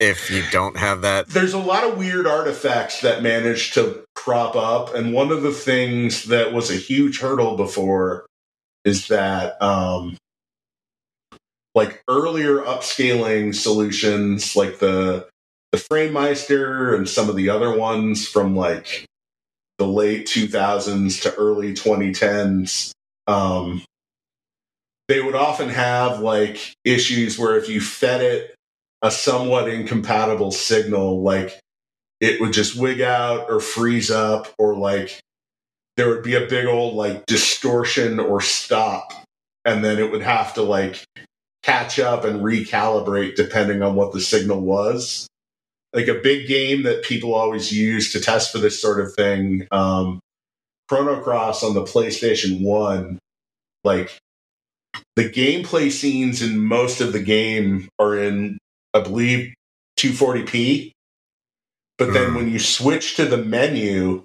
[0.00, 1.28] if you don't have that?
[1.28, 5.52] There's a lot of weird artifacts that manage to crop up and one of the
[5.52, 8.26] things that was a huge hurdle before
[8.84, 10.16] is that um
[11.74, 15.26] like earlier upscaling solutions like the
[15.72, 19.06] the FrameMeister and some of the other ones from like
[19.78, 22.92] the late 2000s to early 2010s
[23.26, 23.82] um,
[25.08, 28.54] they would often have like issues where if you fed it
[29.02, 31.60] a somewhat incompatible signal like
[32.20, 35.20] it would just wig out or freeze up or like
[35.96, 39.12] there would be a big old like distortion or stop
[39.64, 41.04] and then it would have to like
[41.62, 45.26] catch up and recalibrate depending on what the signal was.
[45.94, 49.66] Like a big game that people always use to test for this sort of thing,
[49.70, 50.20] um,
[50.88, 53.18] Chrono Cross on the PlayStation 1,
[53.84, 54.18] like
[55.16, 58.58] the gameplay scenes in most of the game are in,
[58.92, 59.54] I believe,
[59.98, 60.90] 240p.
[61.96, 62.36] But then mm.
[62.36, 64.24] when you switch to the menu,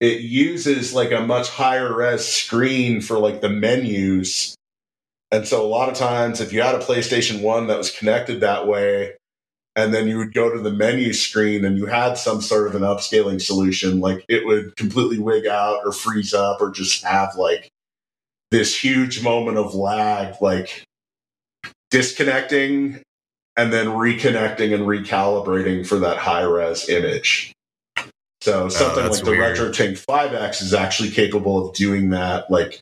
[0.00, 4.56] it uses like a much higher res screen for like the menus
[5.32, 8.40] and so a lot of times, if you had a PlayStation 1 that was connected
[8.40, 9.14] that way,
[9.76, 12.74] and then you would go to the menu screen and you had some sort of
[12.74, 17.36] an upscaling solution, like it would completely wig out or freeze up or just have
[17.36, 17.68] like
[18.50, 20.84] this huge moment of lag, like
[21.90, 23.00] disconnecting
[23.56, 27.52] and then reconnecting and recalibrating for that high res image.
[28.40, 29.56] So oh, something oh, like the weird.
[29.56, 32.80] RetroTink 5X is actually capable of doing that, like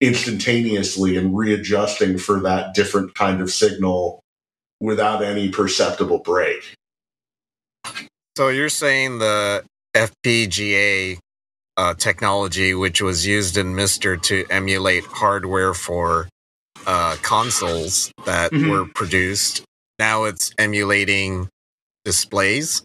[0.00, 4.20] instantaneously and readjusting for that different kind of signal
[4.80, 6.74] without any perceptible break.
[8.36, 9.64] So you're saying the
[9.96, 11.18] FPGA
[11.76, 16.28] uh, technology, which was used in MiSTer to emulate hardware for
[16.86, 18.70] uh, consoles that mm-hmm.
[18.70, 19.64] were produced,
[19.98, 21.48] now it's emulating
[22.04, 22.82] displays.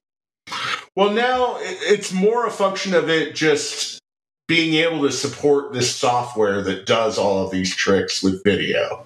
[0.96, 4.00] Well, now it's more a function of it just
[4.48, 9.06] being able to support this software that does all of these tricks with video.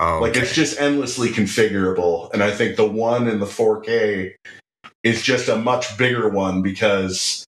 [0.00, 0.20] Oh, okay.
[0.22, 2.32] Like it's just endlessly configurable.
[2.32, 4.34] And I think the one in the 4K
[5.04, 7.44] is just a much bigger one because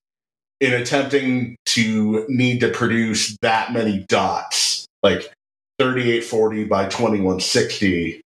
[0.61, 5.33] in attempting to need to produce that many dots, like
[5.79, 8.21] 3840 by 2160,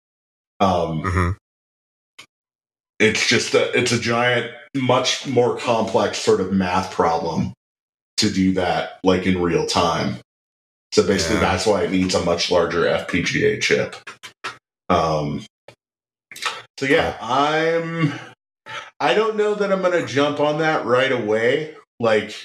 [0.61, 1.29] um, mm-hmm.
[2.99, 7.53] it's just a, it's a giant, much more complex sort of math problem
[8.17, 10.15] to do that like in real time.
[10.93, 11.41] So basically, yeah.
[11.41, 13.95] that's why it needs a much larger FPGA chip.
[14.89, 15.43] Um,
[16.79, 18.13] so yeah, I'm.
[18.99, 21.75] I don't know that I'm going to jump on that right away.
[21.99, 22.35] Like,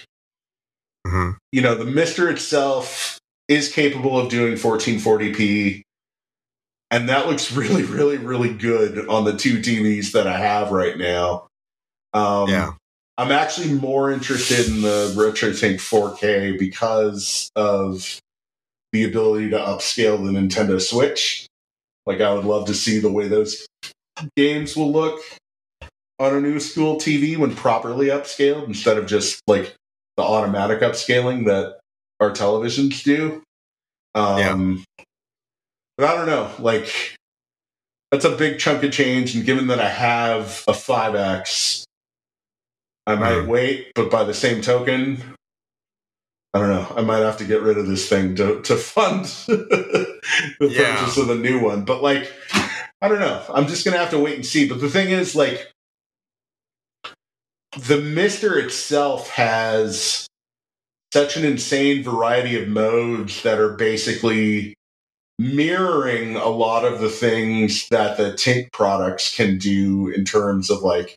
[1.06, 1.36] Mhm.
[1.52, 3.18] you know, the MiSTer itself
[3.48, 5.82] is capable of doing 1440p,
[6.90, 10.96] and that looks really, really, really good on the two TVs that I have right
[10.96, 11.48] now.
[12.14, 12.72] Um, Yeah.
[13.18, 18.18] I'm actually more interested in the RetroTink 4K because of
[18.98, 21.46] the ability to upscale the Nintendo Switch.
[22.04, 23.66] Like, I would love to see the way those
[24.36, 25.20] games will look
[26.18, 29.74] on a new school TV when properly upscaled instead of just like
[30.16, 31.78] the automatic upscaling that
[32.18, 33.42] our televisions do.
[34.16, 34.84] Um,
[35.96, 36.50] But I don't know.
[36.58, 37.14] Like,
[38.10, 39.36] that's a big chunk of change.
[39.36, 41.84] And given that I have a 5X,
[43.06, 43.46] I might Mm.
[43.46, 43.92] wait.
[43.94, 45.34] But by the same token,
[46.54, 46.94] I don't know.
[46.96, 50.20] I might have to get rid of this thing to, to fund the
[50.60, 50.96] Yeah.
[51.00, 51.84] purchase of the new one.
[51.84, 52.32] But like,
[53.02, 53.42] I don't know.
[53.52, 54.68] I'm just gonna have to wait and see.
[54.68, 55.72] But the thing is, like,
[57.76, 60.26] the MiSTer itself has
[61.12, 64.74] such an insane variety of modes that are basically
[65.38, 70.82] mirroring a lot of the things that the Tink products can do in terms of
[70.82, 71.16] like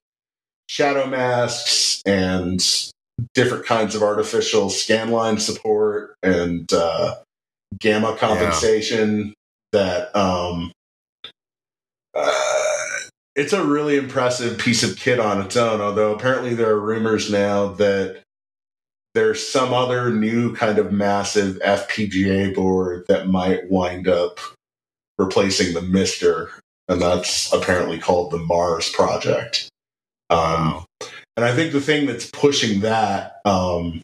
[0.69, 2.61] shadow masks and
[3.33, 7.15] different kinds of artificial scanline support and uh,
[7.79, 9.33] gamma compensation
[9.71, 10.71] that um,
[12.13, 12.31] uh,
[13.35, 17.31] it's a really impressive piece of kit on its own although apparently there are rumors
[17.31, 18.21] now that
[19.13, 24.39] there's some other new kind of massive FPGA board that might wind up
[25.17, 26.49] replacing the MiSTer,
[26.87, 29.69] and that's apparently called the Mars project.
[30.29, 30.85] Um, Wow.
[31.37, 34.01] And I think the thing that's pushing that, um,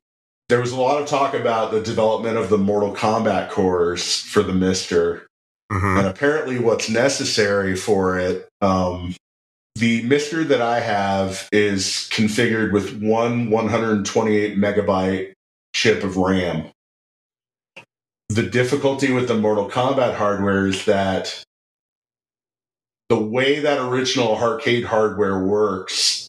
[0.50, 4.42] there was a lot of talk about the development of the Mortal Kombat cores for
[4.42, 5.24] the MiSTer,
[5.72, 6.00] Mhm.
[6.00, 9.14] and apparently what's necessary for it um,
[9.76, 15.34] the MiSTer that i have is configured with one 128 megabyte
[15.76, 16.72] chip of ram
[18.30, 21.44] the difficulty with the mortal kombat hardware is that
[23.10, 26.27] the way that original arcade hardware works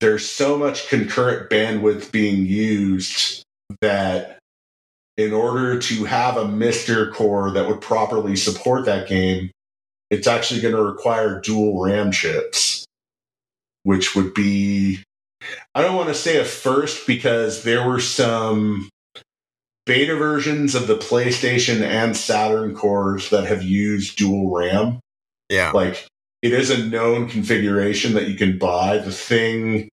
[0.00, 3.42] there's so much concurrent bandwidth being used
[3.80, 4.38] that
[5.16, 9.50] in order to have a MiSTer core that would properly support that game,
[10.10, 12.86] it's actually going to require dual RAM chips,
[13.82, 15.02] which would be,
[15.74, 18.88] I don't want to say a first because there were some
[19.84, 25.00] beta versions of the PlayStation and Saturn cores that have used dual RAM.
[25.50, 25.72] Yeah.
[25.72, 26.06] Like,
[26.42, 28.98] it is a known configuration that you can buy.
[28.98, 29.88] The thing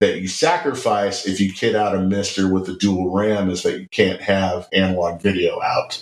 [0.00, 3.80] that you sacrifice if you kit out a MiSTer with a dual RAM is that
[3.80, 6.00] you can't have analog video out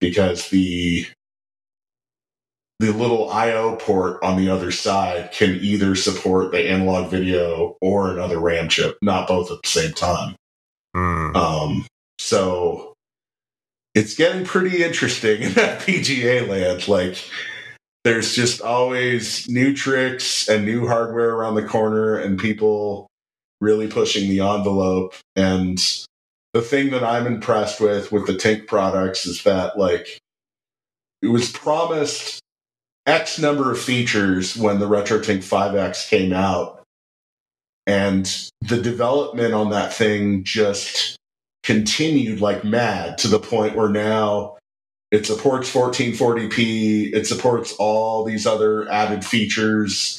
[0.00, 1.06] because the
[2.80, 8.10] the little I/O port on the other side can either support the analog video or
[8.10, 10.34] another RAM chip, not both at the same time.
[10.96, 11.36] Mm.
[11.36, 11.86] Um,
[12.18, 12.94] so
[13.94, 16.88] it's getting pretty interesting in that PGA land.
[16.88, 17.16] Like,
[18.04, 23.08] there's just always new tricks and new hardware around the corner, and people
[23.60, 25.14] really pushing the envelope.
[25.36, 25.78] And
[26.52, 30.18] the thing that I'm impressed with with the Tink products is that, like,
[31.22, 32.40] it was promised
[33.06, 36.82] X number of features when the Retro RetroTink 5X came out.
[37.86, 38.26] And
[38.60, 41.16] the development on that thing just
[41.62, 44.56] continued like mad to the point where now
[45.12, 50.18] it supports 1440p, it supports all these other added features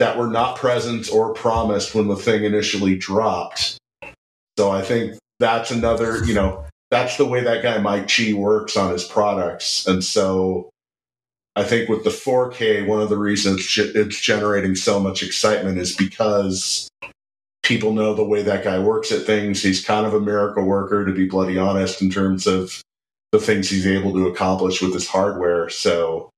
[0.00, 3.78] that were not present or promised when the thing initially dropped.
[4.58, 8.76] So I think that's another, you know, that's the way that guy Mike Chi works
[8.76, 9.86] on his products.
[9.86, 10.68] And so
[11.54, 15.94] I think with the 4K, one of the reasons it's generating so much excitement is
[15.94, 16.88] because
[17.62, 19.62] people know the way that guy works at things.
[19.62, 22.82] He's kind of a miracle worker, to be bloody honest, in terms of
[23.34, 25.68] the things he's able to accomplish with this hardware.
[25.68, 26.30] So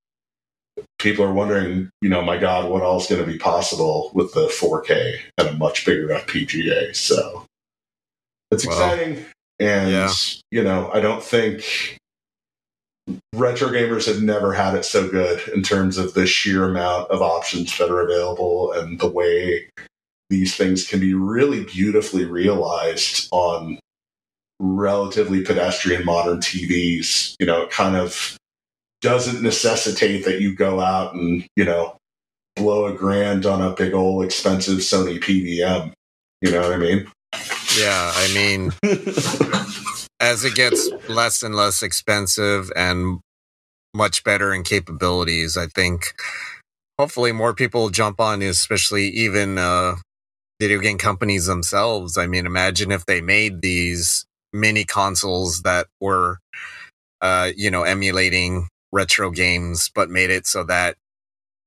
[0.98, 4.46] people are wondering, you know, my God, what else going to be possible with the
[4.46, 6.96] 4K and a much bigger FPGA?
[6.96, 7.44] So
[8.50, 9.26] it's Well, exciting.
[9.60, 10.10] And, yeah.
[10.50, 11.98] you know, I don't think
[13.34, 17.20] retro gamers have never had it so good in terms of the sheer amount of
[17.20, 19.68] options that are available and the way
[20.30, 23.78] these things can be really beautifully realized on
[24.58, 27.34] relatively pedestrian modern TVs.
[27.38, 28.36] You know, it kind of
[29.00, 31.96] doesn't necessitate that you go out and, you know,
[32.56, 35.92] blow a grand on a big old expensive Sony PVM.
[36.40, 37.06] You know what I mean?
[37.78, 38.12] Yeah.
[38.14, 38.72] I mean,
[40.20, 43.20] as it gets less and less expensive and
[43.94, 46.14] much better in capabilities, I think
[46.98, 49.96] hopefully more people jump on, especially even uh,
[50.60, 52.16] video game companies themselves.
[52.16, 56.38] I mean, imagine if they made these mini consoles that were,
[57.20, 60.96] uh, you know, emulating retro games, but made it so that,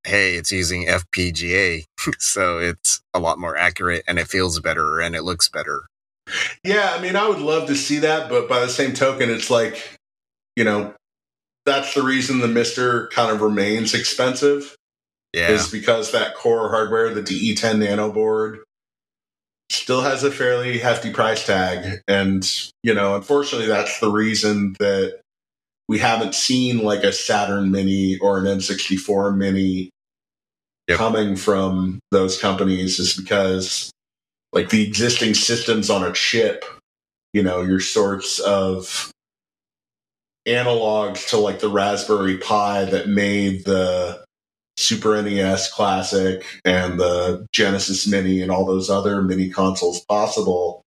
[0.06, 1.84] hey, it's using FPGA.
[2.20, 5.84] so it's a lot more accurate and it feels better and it looks better.
[6.64, 9.50] Yeah, I mean, I would love to see that, but by the same token, it's
[9.50, 9.98] like,
[10.56, 10.94] you know,
[11.66, 14.76] that's the reason the MiSTer kind of remains expensive.
[15.34, 15.50] Yeah.
[15.50, 18.62] Is because that core hardware, the DE10 Nano board,
[19.70, 22.02] still has a fairly hefty price tag.
[22.08, 22.50] And,
[22.84, 25.20] you know, unfortunately, that's the reason that
[25.88, 29.90] we haven't seen like a Saturn Mini or an N64 Mini
[30.88, 30.98] Yep.
[30.98, 33.92] coming from those companies, is because
[34.52, 36.66] like the existing systems on a chip,
[37.32, 39.12] you know, your sorts of
[40.48, 44.26] analogs to like the Raspberry Pi that made the
[44.80, 50.84] Super NES Classic and the Genesis Mini and all those other mini consoles possible.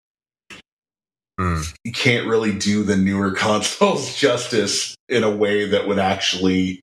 [1.38, 1.60] Hmm.
[1.84, 6.80] You can't really do the newer consoles justice in a way that would actually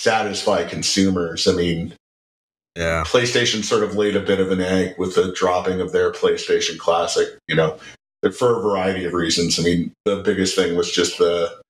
[0.00, 1.46] satisfy consumers.
[1.46, 1.94] I mean,
[2.76, 3.04] Yeah.
[3.06, 6.78] PlayStation sort of laid a bit of an egg with the dropping of their PlayStation
[6.78, 7.78] Classic, you know,
[8.36, 9.58] for a variety of reasons.
[9.58, 11.60] I mean, the biggest thing was just the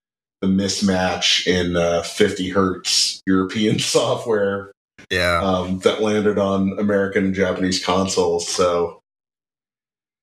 [0.40, 4.72] the mismatch in uh, 50 hertz European software
[5.10, 5.40] Yeah.
[5.42, 8.48] um, that landed on American and Japanese consoles.
[8.48, 9.00] So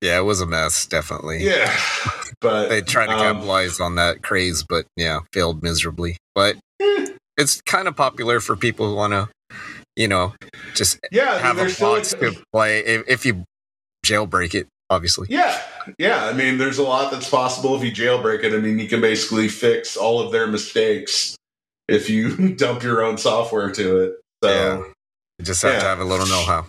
[0.02, 0.18] Yeah.
[0.18, 1.44] It was a mess, definitely.
[1.44, 1.72] yeah,
[2.40, 6.16] but They tried to um, capitalize on that craze, but yeah, failed miserably.
[6.34, 9.28] But eh, it's kind of popular for people who want to,
[9.96, 10.34] you know,
[10.74, 13.44] just yeah, I mean, have a box to play if, if you
[14.06, 15.26] jailbreak it, obviously.
[15.30, 15.60] Yeah,
[15.98, 16.24] yeah.
[16.26, 18.52] I mean, there's a lot that's possible if you jailbreak it.
[18.54, 21.36] I mean, you can basically fix all of their mistakes
[21.88, 24.12] if you dump your own software to it.
[24.42, 24.92] So, Yeah.
[25.38, 26.66] You just have to have a little know-how.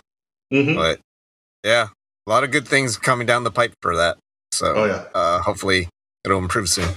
[0.52, 0.76] Mhm.
[0.76, 1.00] But
[1.64, 1.88] yeah,
[2.26, 4.16] a lot of good things coming down the pipe for that.
[4.52, 5.88] So oh yeah, uh, hopefully
[6.24, 6.88] it'll improve soon.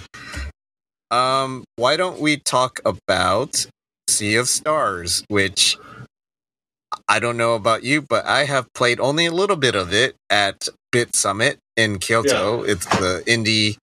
[1.11, 3.65] Um, why don't we talk about
[4.09, 5.77] Sea of Stars, which
[7.07, 10.15] I don't know about you, but I have played only a little bit of it
[10.29, 12.63] at BitSummit in Kyoto.
[12.63, 13.77] It's the indie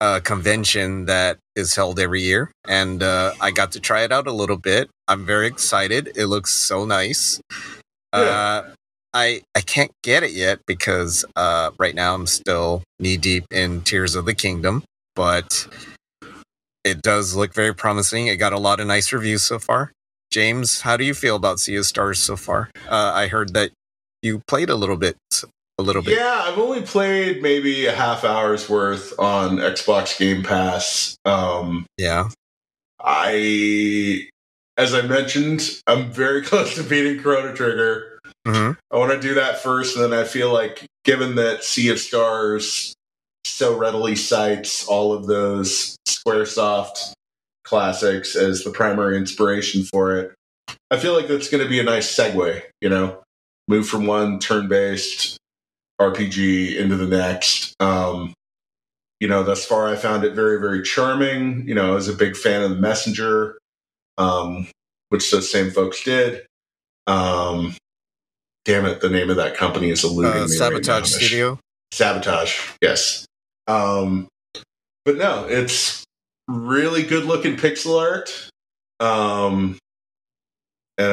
[0.00, 4.26] uh, convention that is held every year, and uh, I got to try it out
[4.26, 4.88] a little bit.
[5.08, 6.12] I'm very excited.
[6.16, 7.40] It looks so nice.
[8.12, 8.62] Uh,
[9.12, 13.82] I I can't get it yet because uh, right now I'm still knee deep in
[13.82, 14.84] Tears of the Kingdom,
[15.16, 15.66] but
[16.84, 18.26] it does look very promising.
[18.26, 19.92] It got a lot of nice reviews so far.
[20.34, 22.68] James, how do you feel about Sea of Stars so far?
[22.90, 23.70] Uh, I heard that
[24.20, 25.16] you played a little bit,
[25.78, 26.18] a little bit.
[26.18, 26.42] yeah.
[26.46, 31.16] I've only played maybe a half hour's worth on Xbox Game Pass.
[31.24, 32.30] Um, Yeah.
[32.98, 34.26] I,
[34.76, 38.18] as I mentioned, I'm very close to beating Chrono Trigger.
[38.44, 41.90] hmm I want to do that first, and then I feel like, given that Sea
[41.90, 42.92] of Stars
[43.44, 47.12] so readily cites all of those SquareSoft
[47.74, 50.32] classics as the primary inspiration for it,
[50.92, 52.62] I feel like that's going to be a nice segue.
[52.80, 53.20] You know,
[53.66, 55.36] move from one turn-based
[56.00, 57.74] RPG into the next.
[57.80, 58.32] Um,
[59.18, 61.66] you know, thus far I found it very, very charming.
[61.66, 63.58] You know, I was a big fan of the Messenger,
[64.18, 64.68] um,
[65.08, 66.46] which those same folks did.
[67.08, 67.74] Um,
[68.64, 70.40] damn it, the name of that company is eluding Uh, me.
[70.42, 71.18] right Sabotage now.
[71.18, 71.58] Studio.
[71.92, 73.26] Sabotage, yes.
[73.66, 74.28] Um,
[75.04, 76.03] but no, it's
[76.48, 78.50] really good looking pixel art.
[79.00, 79.78] Um,
[80.98, 81.12] and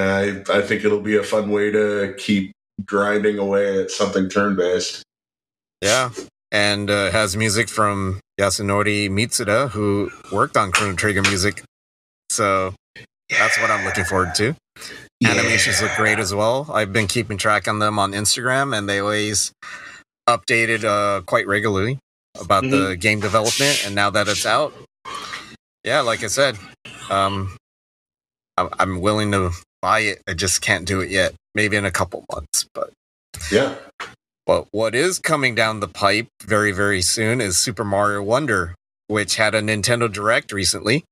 [0.50, 2.52] I, I think it'll be a fun way to keep
[2.86, 5.04] grinding away at something turn based.
[5.82, 6.12] Yeah.
[6.52, 11.64] And uh, has music from Yasunori Mitsuda, who worked on Chrono Trigger music.
[12.30, 12.74] So
[13.30, 14.56] that's what I'm looking forward to.
[15.26, 16.68] Animations look great as well.
[16.74, 19.52] I've been keeping track on them on Instagram, and they always
[20.28, 22.00] updated uh, quite regularly
[22.40, 23.84] about the game development.
[23.86, 24.74] And now that it's out,
[25.84, 26.58] yeah, like I said,
[27.10, 27.56] um,
[28.58, 29.52] I'm, I'm willing to
[29.82, 30.22] buy it.
[30.28, 31.34] I just can't do it yet.
[31.56, 32.92] Maybe in a couple months, but
[33.52, 33.76] Yeah.
[34.46, 38.76] but what is coming down the pipe very, very soon is Super Mario Wonder,
[39.08, 41.04] which had a Nintendo Direct recently.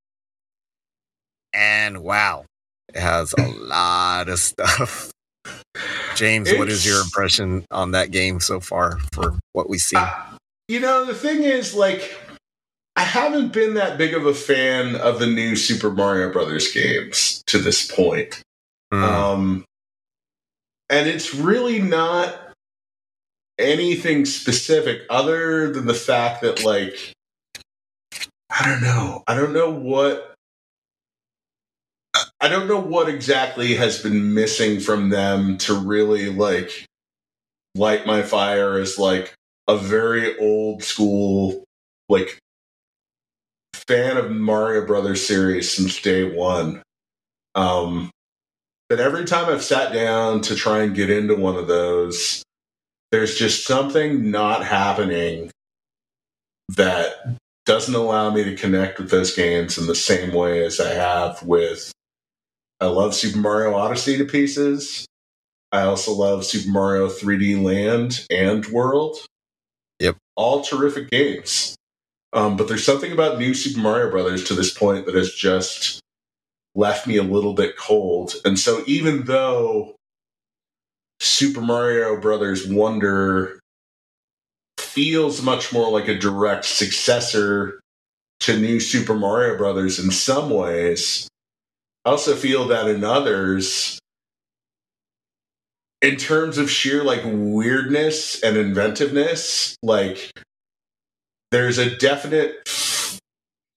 [1.53, 2.45] And wow,
[2.93, 5.11] it has a lot of stuff.
[6.15, 9.95] James, what is your impression on that game so far for what we see?
[9.97, 10.09] Uh,
[10.67, 12.15] you know, the thing is, like,
[12.99, 17.41] I haven't been that big of a fan of the new Super Mario Brothers games
[17.47, 18.41] to this point.
[18.91, 19.03] Hmm.
[19.03, 19.65] Um,
[20.89, 22.37] and it's really not
[23.57, 27.13] anything specific other than the fact that, like,
[28.49, 29.23] I don't know.
[29.25, 30.35] I don't know what.
[32.41, 36.85] I don't know what exactly has been missing from them to really like
[37.75, 39.33] light my fire as like
[39.69, 41.63] a very old school
[42.09, 42.39] like
[43.89, 46.83] fan of Mario Brothers series since day one.
[47.55, 48.11] Um,
[48.87, 52.43] but every time I've sat down to try and get into one of those,
[53.11, 55.49] there's just something not happening
[56.75, 57.35] that
[57.65, 61.41] doesn't allow me to connect with those games in the same way as I have
[61.41, 61.91] with.
[62.79, 65.07] I love Super Mario Odyssey to pieces.
[65.71, 69.17] I also love Super Mario 3D Land and World.
[69.99, 70.17] Yep.
[70.35, 71.75] All terrific games.
[72.31, 75.99] Um, but there's something about new Super Mario Brothers to this point that has just
[76.75, 78.35] left me a little bit cold.
[78.45, 79.95] And so even though
[81.19, 83.59] Super Mario Brothers Wonder
[84.77, 87.79] feels much more like a direct successor
[88.41, 91.27] to new Super Mario Brothers in some ways,
[92.05, 93.99] I also feel that in others,
[96.01, 100.31] in terms of sheer like weirdness and inventiveness, like
[101.51, 102.69] there's a definite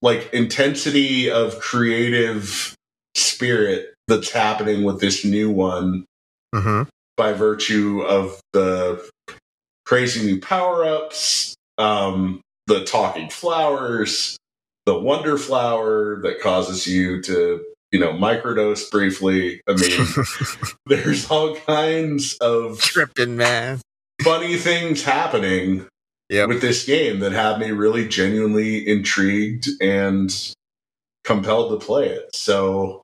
[0.00, 2.74] like intensity of creative
[3.14, 6.04] spirit that's happening with this new one
[6.54, 6.82] Mm-hmm.
[7.16, 9.02] by virtue of the
[9.86, 14.36] crazy new power ups, um, the talking flowers,
[14.84, 19.62] the wonder flower that causes you to, you know, microdose briefly.
[19.66, 20.06] I mean,
[20.86, 23.80] there's all kinds of Tripping, man.
[24.20, 25.86] funny things happening
[26.32, 26.48] Yep.
[26.48, 30.34] with this game that had me really genuinely intrigued and
[31.24, 32.34] compelled to play it.
[32.34, 33.02] So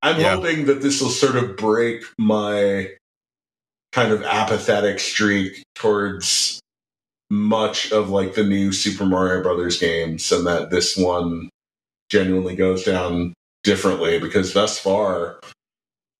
[0.00, 0.36] I'm Yeah.
[0.36, 2.92] hoping that this will sort of break my
[3.90, 6.60] kind of apathetic streak towards
[7.30, 11.50] much of like the new Super Mario Brothers games and that this one
[12.10, 15.40] genuinely goes down differently because thus far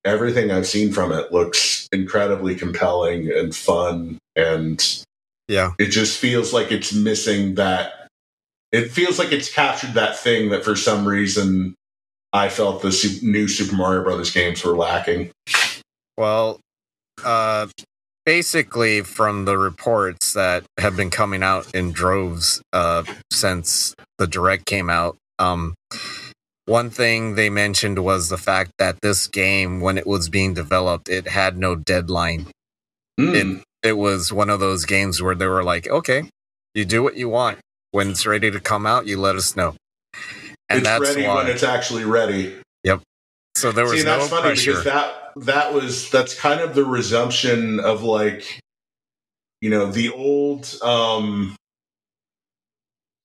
[0.04, 5.04] everything I've seen from it looks incredibly compelling and fun and
[5.48, 5.72] Yeah.
[5.78, 8.08] it just feels like it's missing that
[8.70, 11.74] it feels like it's captured that thing that for some reason
[12.32, 15.30] I felt the new Super Mario Brothers games were lacking.
[16.16, 16.60] Well,
[17.24, 17.68] uh,
[18.26, 24.66] basically, from the reports that have been coming out in droves uh, since the direct
[24.66, 25.74] came out, um,
[26.66, 31.08] one thing they mentioned was the fact that this game, when it was being developed,
[31.08, 32.46] it had no deadline.
[33.18, 33.34] Mm.
[33.58, 33.64] It
[33.96, 36.28] was one of those games where they were like, "Okay,
[36.74, 37.58] you do what you want.
[37.90, 39.74] When it's ready to come out, you let us know."
[40.68, 41.36] And it's that's ready why.
[41.36, 42.56] when it's actually ready.
[42.84, 43.02] Yep.
[43.56, 44.70] So there was See, no that's funny pressure.
[44.72, 48.60] because that that was that's kind of the resumption of like
[49.60, 51.56] you know the old um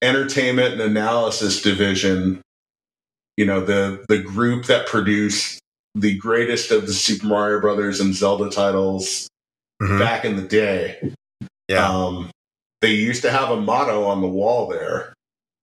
[0.01, 2.41] entertainment and analysis division
[3.38, 5.60] you know the the group that produced
[5.95, 9.30] the greatest of the super mario brothers and zelda titles
[9.84, 10.00] Mhm.
[10.00, 11.12] back in the day
[11.68, 11.88] Yeah.
[11.90, 12.30] um
[12.82, 15.14] they used to have a motto on the wall there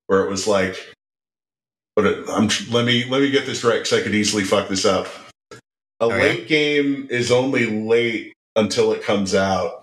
[0.07, 0.77] where it was like
[1.97, 4.69] but it, I'm, let me let me get this right because I could easily fuck
[4.69, 5.07] this up.
[6.01, 6.19] A Okay.
[6.19, 9.83] late game is only late until it comes out.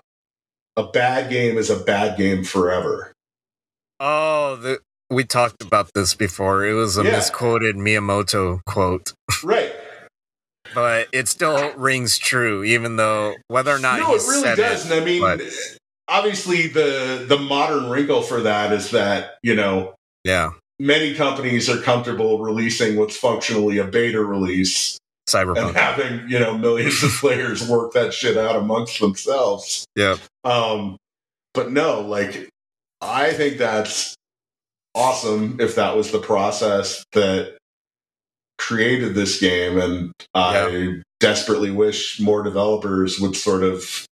[0.77, 3.11] A bad game is a bad game forever.
[3.99, 4.79] Oh, the,
[5.11, 6.65] we talked about this before.
[6.65, 7.11] It was a Yeah.
[7.11, 9.13] misquoted Miyamoto quote,
[9.43, 9.75] Right.
[10.73, 14.85] But it still rings true, even though whether or not no, it really does.
[14.85, 14.91] it.
[14.91, 15.41] and I mean, but-
[16.07, 19.93] obviously, the the modern wrinkle for that is that you know
[20.23, 24.97] Yeah, many companies are comfortable releasing what's functionally a beta release
[25.27, 25.67] Cyberpunk.
[25.69, 29.85] and having you know millions of players work that shit out amongst themselves.
[29.95, 30.97] Yeah, Um,
[31.53, 32.49] but no, like
[33.01, 34.15] I think that's
[34.95, 37.56] awesome if that was the process that
[38.57, 44.05] created this game, and I desperately wish more developers would sort of,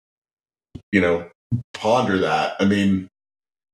[0.92, 1.28] you know,
[1.72, 2.56] ponder that.
[2.60, 3.08] I mean,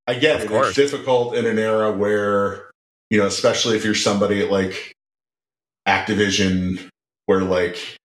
[0.06, 0.50] I get it.
[0.50, 2.70] It's difficult in an era where,
[3.10, 4.92] you know, especially if you're somebody at like
[5.86, 6.88] Activision,
[7.26, 7.96] where like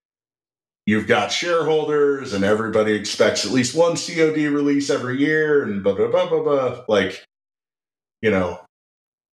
[0.85, 5.95] you've got shareholders and everybody expects at least one COD release every year and blah
[5.95, 6.83] blah blah blah blah.
[6.87, 7.23] Like,
[8.21, 8.59] you know,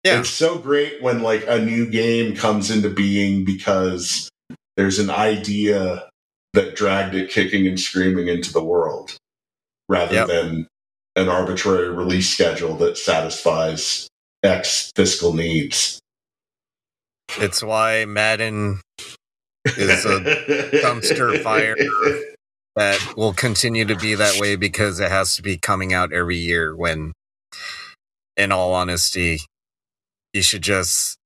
[0.05, 0.20] Yeah.
[0.20, 4.28] it's so great when like a new game comes into being because
[4.76, 6.09] there's an idea
[6.55, 9.16] that dragged it kicking and screaming into the world
[9.88, 10.26] rather Yep.
[10.28, 10.66] than
[11.16, 14.09] an arbitrary release schedule that satisfies
[14.42, 15.98] X fiscal needs.
[17.38, 18.80] it's why Madden
[19.66, 20.20] is a
[20.82, 21.76] dumpster fire.
[22.76, 26.38] that will continue to be that way because it has to be coming out every
[26.38, 26.74] year.
[26.74, 27.12] When,
[28.36, 29.40] in all honesty,
[30.33, 31.18] you should just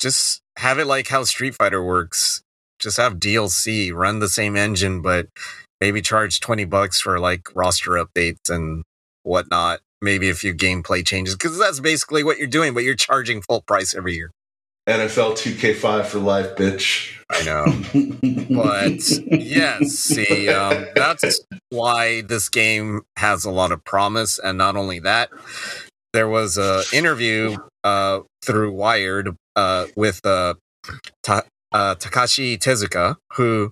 [0.00, 2.42] just have it like how Street Fighter works.
[2.78, 5.28] Just have DLC, run the same engine, but
[5.80, 8.82] maybe charge 20 bucks for like roster updates and
[9.22, 9.80] whatnot.
[10.00, 13.62] Maybe a few gameplay changes because that's basically what you're doing, but you're charging full
[13.62, 14.32] price every year.
[14.88, 17.16] NFL 2K5 for life, bitch.
[17.30, 17.66] I know.
[18.50, 19.00] but
[19.40, 21.40] yes, see, um, that's
[21.70, 24.40] why this game has a lot of promise.
[24.40, 25.30] And not only that,
[26.12, 30.54] there was an interview uh, through Wired uh, with uh,
[31.22, 33.70] Ta- uh, Takashi Tezuka, who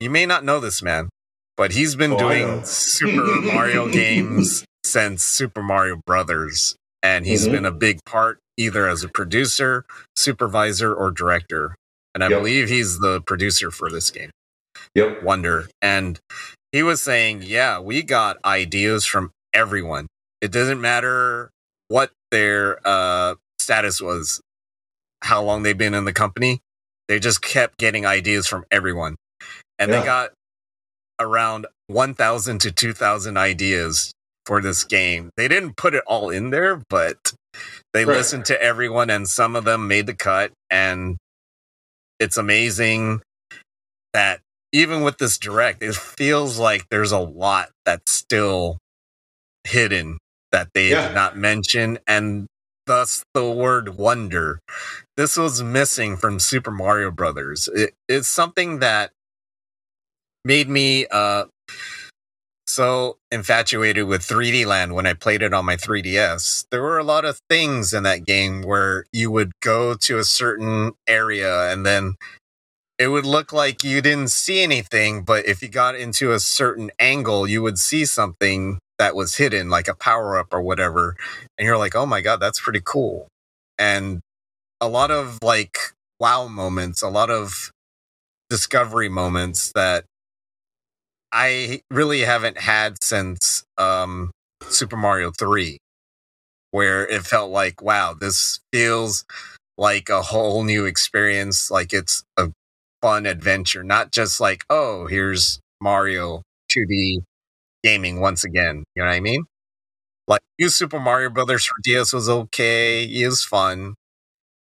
[0.00, 1.08] you may not know this man,
[1.56, 2.64] but he's been Oh, doing.
[2.64, 7.52] Super Mario games since Super Mario Brothers, and he's Mhm.
[7.52, 9.84] been a big part either as a producer,
[10.16, 11.74] supervisor, or director.
[12.14, 12.38] And I Yep.
[12.38, 14.30] believe he's the producer for this game,
[14.94, 15.22] Yep.
[15.22, 15.68] Wonder.
[15.82, 16.18] And
[16.72, 20.06] he was saying, "Yeah, we got ideas from everyone.
[20.40, 21.50] It doesn't matter
[21.88, 24.40] what their uh, status was,
[25.22, 26.60] how long they've been in the company.
[27.08, 29.16] They just kept getting ideas from everyone,
[29.78, 30.00] and Yeah.
[30.00, 30.32] they got
[31.20, 34.12] around 1,000 to 2,000 ideas
[34.44, 35.30] for this game.
[35.36, 37.32] They didn't put it all in there, but
[37.94, 38.16] they Right.
[38.16, 40.52] listened to everyone, and some of them made the cut.
[40.70, 41.16] And
[42.18, 43.22] it's amazing
[44.12, 44.40] that
[44.72, 48.78] even with this direct, it feels like there's a lot that's still
[49.64, 50.18] hidden
[50.52, 51.08] that they Yeah.
[51.08, 52.46] did not mention, and
[52.86, 54.60] thus the word wonder.
[55.16, 57.68] This was missing from Super Mario Brothers.
[57.74, 59.10] It, it's something that
[60.44, 61.46] made me uh,
[62.66, 66.66] so infatuated with 3D Land when I played it on my 3DS.
[66.70, 70.24] There were a lot of things in that game where you would go to a
[70.24, 72.16] certain area and then
[72.98, 76.90] it would look like you didn't see anything, but if you got into a certain
[76.98, 81.16] angle, you would see something that was hidden, like a power up or whatever.
[81.58, 83.28] And you're like, oh my God, that's pretty cool.
[83.78, 84.20] And
[84.80, 85.78] a lot of like
[86.20, 87.70] wow moments, a lot of
[88.48, 90.04] discovery moments that
[91.32, 94.30] I really haven't had since um,
[94.68, 95.78] Super Mario 3,
[96.70, 99.24] where it felt like, wow, this feels
[99.76, 101.70] like a whole new experience.
[101.70, 102.50] Like it's a
[103.02, 106.42] fun adventure, not just like, oh, here's Mario
[106.72, 107.22] 2D
[107.86, 108.82] gaming once again.
[108.96, 109.44] You know what I mean?
[110.26, 113.04] Like, New Super Mario Brothers for DS was okay.
[113.04, 113.94] It was fun.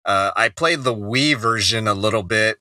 [0.05, 2.57] Uh, I played the Wii version a little bit,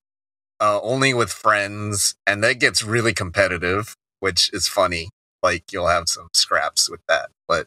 [0.61, 5.09] uh, only with friends, and that gets really competitive, which is funny.
[5.43, 7.31] Like, you'll have some scraps with that.
[7.49, 7.67] But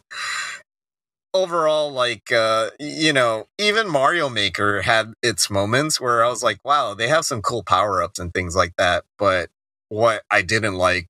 [1.33, 6.59] overall, like, uh, you know, even Mario Maker had its moments where I was like,
[6.63, 9.03] wow, they have some cool power ups and things like that.
[9.17, 9.49] But
[9.89, 11.09] what I didn't like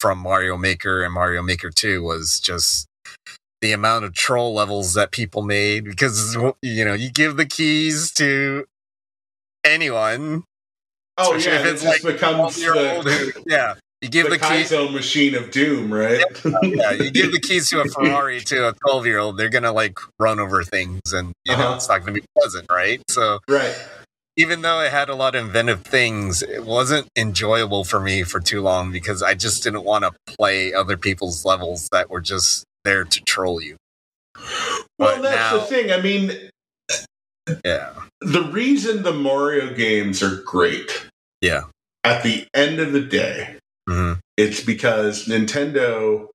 [0.00, 2.86] from Mario Maker and Mario Maker 2 was just
[3.60, 8.10] the amount of troll levels that people made because you know you give the keys
[8.12, 8.64] to
[9.64, 10.44] anyone
[11.18, 14.70] Oh yeah, it it's just like becomes the, who- yeah you give the the, keys
[14.70, 16.22] Kaizo machine of doom, right?
[16.62, 19.72] yeah you give the keys to a ferrari to a 12 year old they're gonna
[19.72, 21.74] like run over things and you know Uh-huh.
[21.76, 23.76] it's not gonna be pleasant right so right.
[24.36, 28.40] Even though it had a lot of inventive things it wasn't enjoyable for me for
[28.40, 32.64] too long because i just didn't want to play other people's levels that were just
[32.84, 33.76] there to troll you.
[34.98, 35.92] Well, But that's now- the thing.
[35.92, 36.32] I mean,
[37.64, 37.92] yeah.
[38.20, 41.06] the reason the Mario games are great
[41.40, 41.64] yeah.
[42.04, 43.56] at the end of the day,
[43.88, 46.28] hmm it's because Nintendo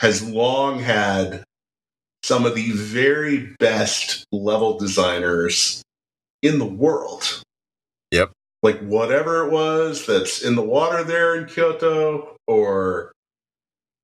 [0.00, 1.42] has long had
[2.22, 5.82] some of the very best level designers
[6.42, 7.42] in the world.
[8.10, 8.32] Yep.
[8.62, 13.12] Like whatever it was that's in the water there in Kyoto or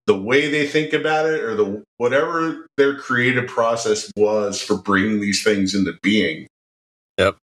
[0.06, 5.20] the way they think about it or the whatever their creative process was for bringing
[5.20, 6.46] these things into being.
[7.18, 7.36] Yep.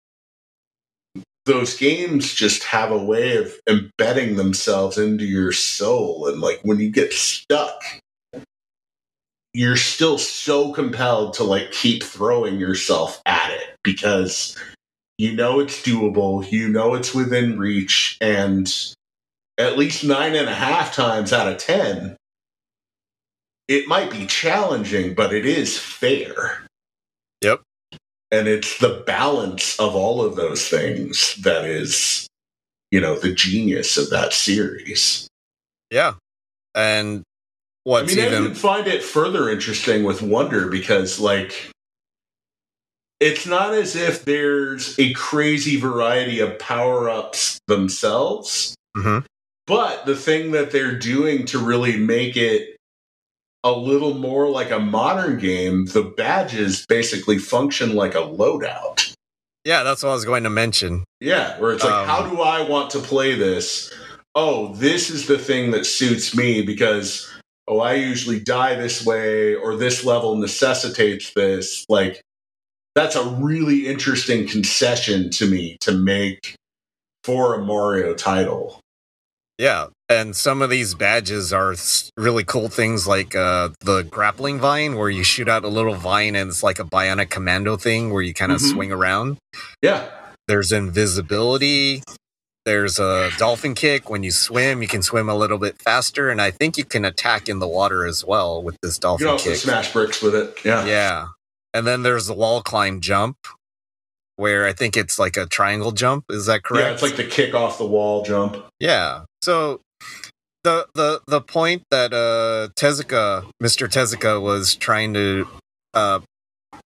[1.46, 6.80] Those games just have a way of embedding themselves into your soul and like when
[6.80, 7.84] you get stuck
[9.54, 14.58] you're still so compelled to like keep throwing yourself at it because
[15.18, 18.74] you know it's doable, you know it's within reach, and
[19.58, 22.16] at least nine and a half times out of ten,
[23.68, 26.66] it might be challenging, but it is fair.
[27.42, 27.62] Yep.
[28.32, 32.28] And it's the balance of all of those things that is,
[32.90, 35.28] you know, the genius of that series.
[35.92, 36.14] yeah
[36.76, 37.24] and
[37.84, 41.70] what's I mean, I even even find it further interesting with Wonder because, like,
[43.24, 49.26] it's not as if there's a crazy variety of power ups themselves, Mhm.
[49.68, 52.76] but the thing that they're doing to really make it
[53.64, 59.14] a little more like a modern game, the badges basically function like a loadout.
[59.66, 62.42] yeah that's what i was going to mention Yeah, where it's like, Um, how do
[62.42, 63.90] I want to play this?
[64.36, 67.30] oh, this is the thing that suits me because
[67.70, 71.86] oh, I usually die this way or this level necessitates this.
[71.88, 72.20] Like
[72.96, 76.56] that's a really interesting concession to me to make
[77.24, 78.80] for a Mario title.
[79.60, 81.76] Yeah, and some of these badges are
[82.18, 86.36] really cool things like uh, the grappling vine, where you shoot out a little vine
[86.36, 88.72] and it's like a bionic commando thing where you kind of Mhm.
[88.72, 89.38] swing around.
[89.82, 90.10] Yeah.
[90.48, 92.04] There's invisibility.
[92.66, 94.10] There's a dolphin kick.
[94.10, 97.06] When you swim, you can swim a little bit faster, and I think you can
[97.06, 99.60] attack in the water as well with this You dolphin can also kick.
[99.60, 100.58] smash bricks with it.
[100.66, 100.86] Yeah.
[100.86, 101.28] Yeah.
[101.74, 103.38] And then there's the wall climb jump,
[104.36, 106.26] where I think it's like a triangle jump.
[106.30, 106.86] Is that correct?
[106.88, 108.64] Yeah, it's like the kick off the wall jump.
[108.80, 109.24] Yeah.
[109.42, 109.82] So
[110.64, 113.88] the the the point that uh Tezuka, Mr.
[113.88, 115.48] Tezuka was trying to
[115.94, 116.20] uh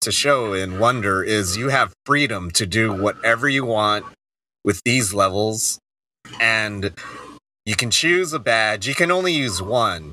[0.00, 4.04] to show in Wonder is you have freedom to do whatever you want
[4.64, 5.78] with these levels
[6.40, 6.92] and
[7.66, 8.86] you can choose a badge.
[8.86, 10.12] You can only use one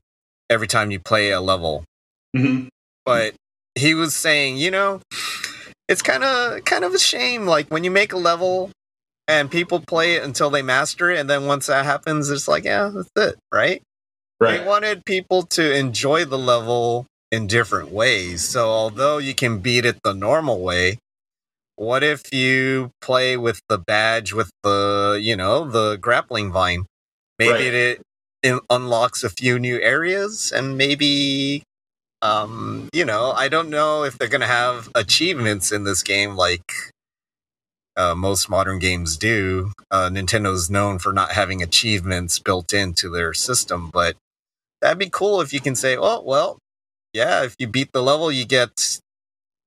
[0.49, 1.84] every time you play a level.
[2.36, 2.67] Mm-hmm.
[3.05, 3.36] But
[3.76, 5.01] he was saying, you know,
[5.88, 8.69] it's kind of kind of a shame like when you make a level
[9.28, 12.63] and people play it until they master it and then once that happens it's like
[12.63, 13.82] yeah that's it right
[14.39, 14.59] Right.
[14.61, 19.86] they wanted people to enjoy the level in different ways so although you can beat
[19.86, 20.97] it the normal way
[21.76, 26.86] what if you play with the badge with the you know the grappling vine
[27.38, 27.61] maybe Right.
[27.74, 28.01] it,
[28.43, 31.63] it unlocks a few new areas and maybe
[32.22, 36.72] um you know i don't know if they're gonna have achievements in this game like
[37.97, 39.72] uh, most modern games do.
[39.91, 44.15] Uh, Nintendo's known for not having achievements built into their system, but
[44.82, 46.57] that'd be cool if you can say, oh, well,
[47.13, 48.99] yeah, if you beat the level, you get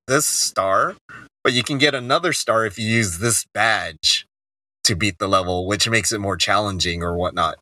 [0.06, 0.96] this star,
[1.42, 4.26] but you can get another star if you use this badge
[4.84, 7.56] to beat the level, which makes it more challenging or whatnot.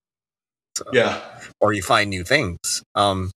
[0.76, 1.20] So, Yeah.
[1.61, 2.82] Or you find new things.
[2.95, 3.30] Um,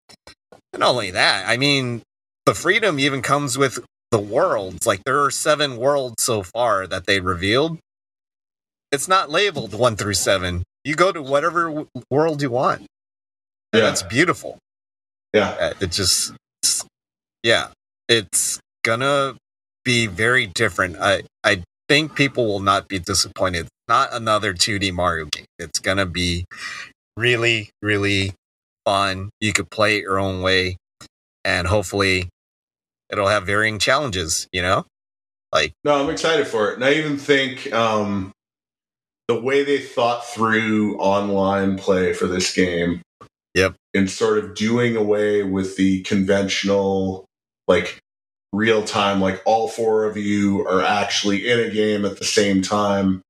[0.73, 2.01] and not only that, I mean,
[2.45, 3.79] the freedom even comes with
[4.11, 4.85] the worlds.
[4.85, 7.77] Like there are seven worlds so far that they revealed.
[8.91, 10.63] It's not labeled one through seven.
[10.83, 12.81] You go to whatever w- world you want.
[13.71, 13.89] And Yeah.
[13.89, 14.57] It's beautiful.
[15.33, 15.49] Yeah.
[15.49, 16.33] Uh, It just,
[17.41, 17.69] yeah,
[18.07, 19.35] it's gonna
[19.83, 20.97] be very different.
[20.99, 23.67] I, I think people will not be disappointed.
[23.87, 25.45] Not another 2D Mario game.
[25.57, 26.45] It's gonna be
[27.17, 28.33] really, really
[28.85, 29.29] fun.
[29.39, 30.77] You could play it your own way,
[31.43, 32.29] and hopefully,
[33.11, 34.47] it'll have varying challenges.
[34.51, 34.85] You know,
[35.53, 36.75] like No, I'm excited for it.
[36.75, 38.31] And I even think um,
[39.27, 43.01] the way they thought through online play for this game.
[43.55, 43.75] Yep.
[43.93, 47.25] And sort of doing away with the conventional,
[47.67, 47.99] like,
[48.51, 52.63] real time, like, all four of you are actually in a game at the same
[52.63, 53.21] time.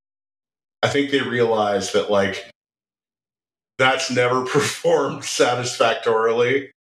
[0.82, 2.49] I think they realized that, like,
[3.78, 6.71] that's never performed satisfactorily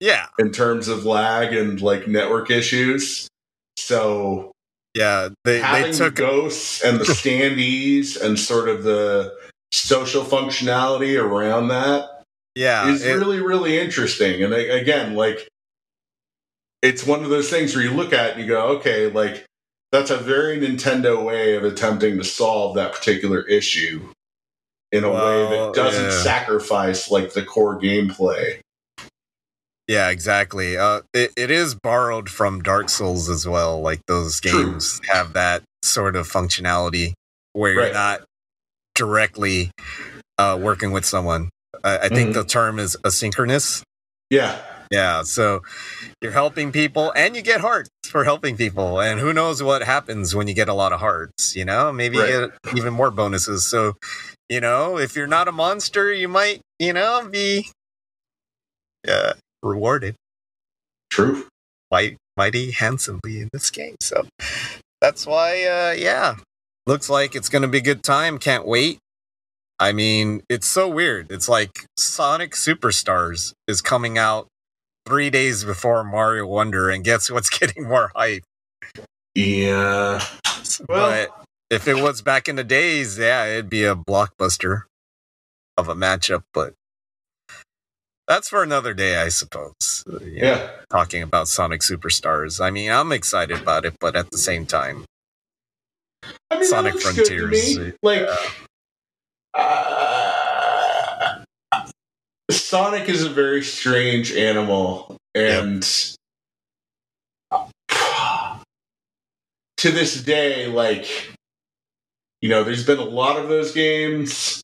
[0.00, 3.28] yeah, in terms of lag and, like, network issues.
[3.76, 4.52] So
[4.94, 5.28] yeah.
[5.44, 9.36] They they took the ghosts and the standees and sort of the
[9.72, 12.24] social functionality around that
[12.54, 12.88] yeah.
[12.88, 15.48] is it- really really interesting and again like
[16.82, 19.44] it's one of those things where you look at it and you go okay like
[19.92, 24.00] that's a very nintendo way of attempting to solve that particular issue
[24.92, 26.22] in a way that doesn't yeah.
[26.22, 28.58] sacrifice like the core gameplay
[29.88, 30.76] Yeah, exactly.
[30.76, 33.80] Uh, it, it is borrowed from Dark Souls as well.
[33.80, 34.72] Like those True.
[34.72, 37.12] games have that sort of functionality
[37.54, 37.84] where Right.
[37.86, 38.20] you're not
[38.94, 39.70] directly
[40.38, 41.50] uh, working with someone.
[41.84, 42.34] I, I think Mhm.
[42.34, 43.82] the term is asynchronous.
[44.30, 44.60] yeah
[44.92, 45.62] Yeah, so
[46.22, 49.00] you're helping people and you get hearts for helping people.
[49.00, 51.92] And who knows what happens when you get a lot of hearts, you know?
[51.92, 52.28] Maybe Right.
[52.30, 53.66] you get even more bonuses.
[53.66, 53.94] So,
[54.50, 57.70] you know, if you're not a monster, you might, you know, be
[59.08, 59.32] uh,
[59.62, 60.14] rewarded
[61.10, 61.46] true
[61.90, 63.96] quite mighty handsomely in this game.
[64.00, 64.26] So
[65.00, 66.36] that's why, uh, yeah,
[66.86, 68.38] looks like it's going to be a good time.
[68.38, 68.98] Can't wait.
[69.78, 71.30] I mean, it's so weird.
[71.30, 74.46] It's like Sonic Superstars is coming out
[75.06, 78.42] three days before Mario Wonder, and guess what's getting more hype?
[79.36, 80.20] yeah
[80.88, 81.39] Well- but
[81.70, 84.82] if it was back in the days, yeah, it'd be a blockbuster
[85.76, 86.42] of a matchup.
[86.52, 86.74] But
[88.26, 90.04] that's for another day, I suppose.
[90.06, 92.60] Uh, you know, yeah talking about Sonic Superstars.
[92.60, 95.04] I mean, I'm excited about it, but at the same time,
[96.50, 98.28] I mean, Sonic that looks good to Frontiers, uh, Like,
[99.54, 101.44] uh,
[102.50, 105.82] Sonic is a very strange animal, and
[109.76, 111.32] to this day, like,
[112.40, 114.62] you know, there's been a lot of those games.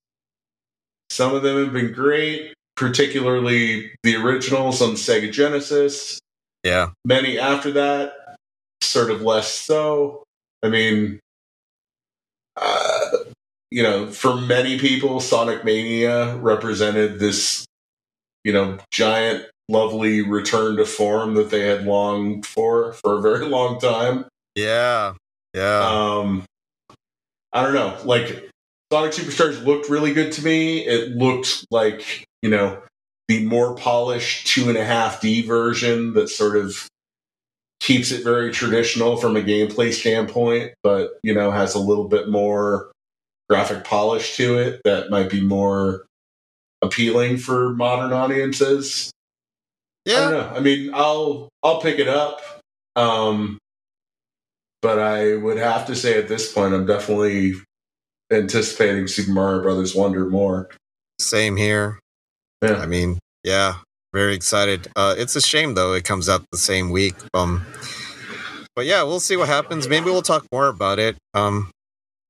[1.10, 6.18] Some of them have been great, particularly the originals on Sega Genesis.
[6.64, 6.90] Yeah.
[7.04, 8.36] Many after that,
[8.82, 10.24] sort of less so.
[10.62, 11.20] I mean,
[12.56, 13.10] uh,
[13.70, 17.66] you know, for many people, Sonic Mania represented this,
[18.44, 23.46] you know, giant, lovely return to form that they had longed for for a very
[23.46, 24.26] long time.
[24.54, 25.14] Yeah.
[25.54, 25.80] Yeah.
[25.80, 26.44] Um,
[27.56, 27.96] I don't know.
[28.04, 28.50] Like
[28.92, 30.84] Sonic Superstars looked really good to me.
[30.86, 32.82] It looked like you know
[33.28, 36.86] the more polished two and a half D version that sort of
[37.80, 42.28] keeps it very traditional from a gameplay standpoint, but you know has a little bit
[42.28, 42.92] more
[43.48, 46.04] graphic polish to it that might be more
[46.82, 49.10] appealing for modern audiences.
[50.06, 50.40] I don't yeah.
[50.40, 50.52] know.
[50.54, 52.42] I mean, I'll I'll pick it up.
[52.96, 53.56] Um,
[54.86, 57.54] but I would have to say at this point, I'm definitely
[58.30, 60.70] anticipating Super Mario Brothers Wonder more.
[61.18, 61.98] Same here.
[62.62, 62.76] Yeah.
[62.76, 63.78] I mean, yeah,
[64.12, 64.86] very excited.
[64.94, 67.16] Uh, it's a shame though; it comes out the same week.
[67.34, 67.66] Um,
[68.76, 69.88] but yeah, we'll see what happens.
[69.88, 71.16] Maybe we'll talk more about it.
[71.34, 71.68] Um,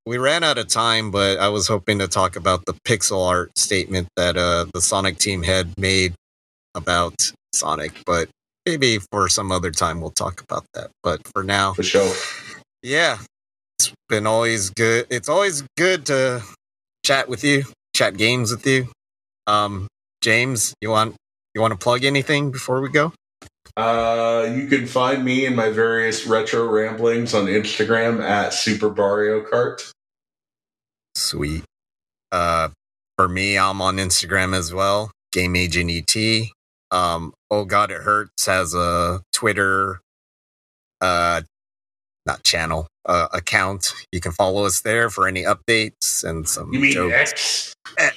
[0.07, 3.51] we ran out of time, but I was hoping to talk about the pixel art
[3.59, 6.15] statement that uh, the Sonic team had made
[6.75, 8.03] about Sonic.
[8.07, 8.31] But
[8.65, 10.91] maybe for some other time we'll talk about that.
[11.03, 12.15] But for now, For sure.
[12.87, 13.19] Yeah,
[13.79, 15.07] it's been always good.
[15.11, 16.43] It's always good to
[17.05, 17.65] chat with you,
[17.95, 18.89] chat games with you.
[19.49, 19.89] Um,
[20.23, 21.17] James, you want
[21.55, 23.13] you want to plug anything before we go?
[23.77, 29.43] Uh, you can find me in my various retro ramblings on Instagram at Super Mario
[29.43, 29.91] Kart.
[31.17, 31.65] Sweet.
[32.31, 32.69] Uh,
[33.19, 35.11] for me, I'm on Instagram as well.
[35.33, 36.47] Game Agent ET.
[36.93, 40.01] Um, oh God, it hurts has a Twitter,
[41.01, 41.43] uh,
[42.27, 43.95] not channel, uh, account.
[44.13, 47.15] You can follow us there for any updates and some You mean jokes.
[47.15, 47.75] X?
[47.99, 48.11] Eh.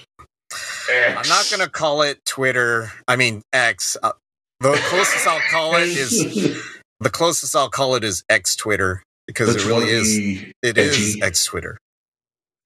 [0.90, 1.30] X.
[1.30, 2.92] I'm not gonna call it Twitter.
[3.08, 3.96] I mean X.
[4.02, 4.14] Uh,
[4.60, 6.62] the closest I'll call it is
[7.00, 10.54] the closest I'll call it is X Twitter because Don't it really is.
[10.64, 11.22] It is edgy?
[11.24, 11.78] X Twitter.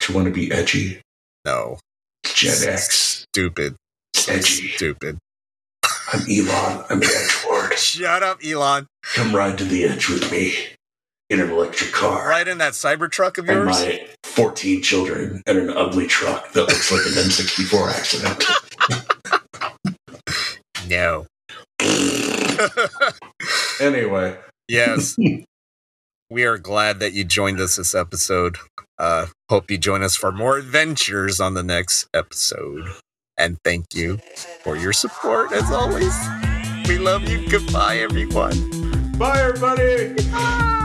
[0.00, 1.00] Do you want to be edgy?
[1.44, 1.78] No,
[2.24, 3.26] Gen X.
[3.30, 3.76] stupid,
[4.28, 4.68] Edgy.
[4.70, 5.18] stupid.
[6.12, 6.84] I'm Elon.
[6.88, 7.06] I'm the
[7.72, 7.78] Edge.
[7.78, 8.86] Shut up, Elon.
[9.14, 10.73] Come ride to the edge with me
[11.30, 12.28] in an electric car.
[12.28, 13.80] Right in that cyber truck of and yours.
[13.80, 18.44] my 14 children and an ugly truck that looks like an N64 accident.
[20.88, 21.26] No.
[23.80, 24.36] anyway,
[24.68, 25.16] yes.
[26.30, 28.56] We are glad that you joined us this episode.
[28.98, 32.86] Uh, hope you join us for more adventures on the next episode.
[33.36, 34.18] And thank you
[34.62, 36.14] for your support as always.
[36.88, 37.48] We love you.
[37.48, 39.18] Goodbye, everyone.
[39.18, 40.14] bye everybody.
[40.30, 40.80] Bye.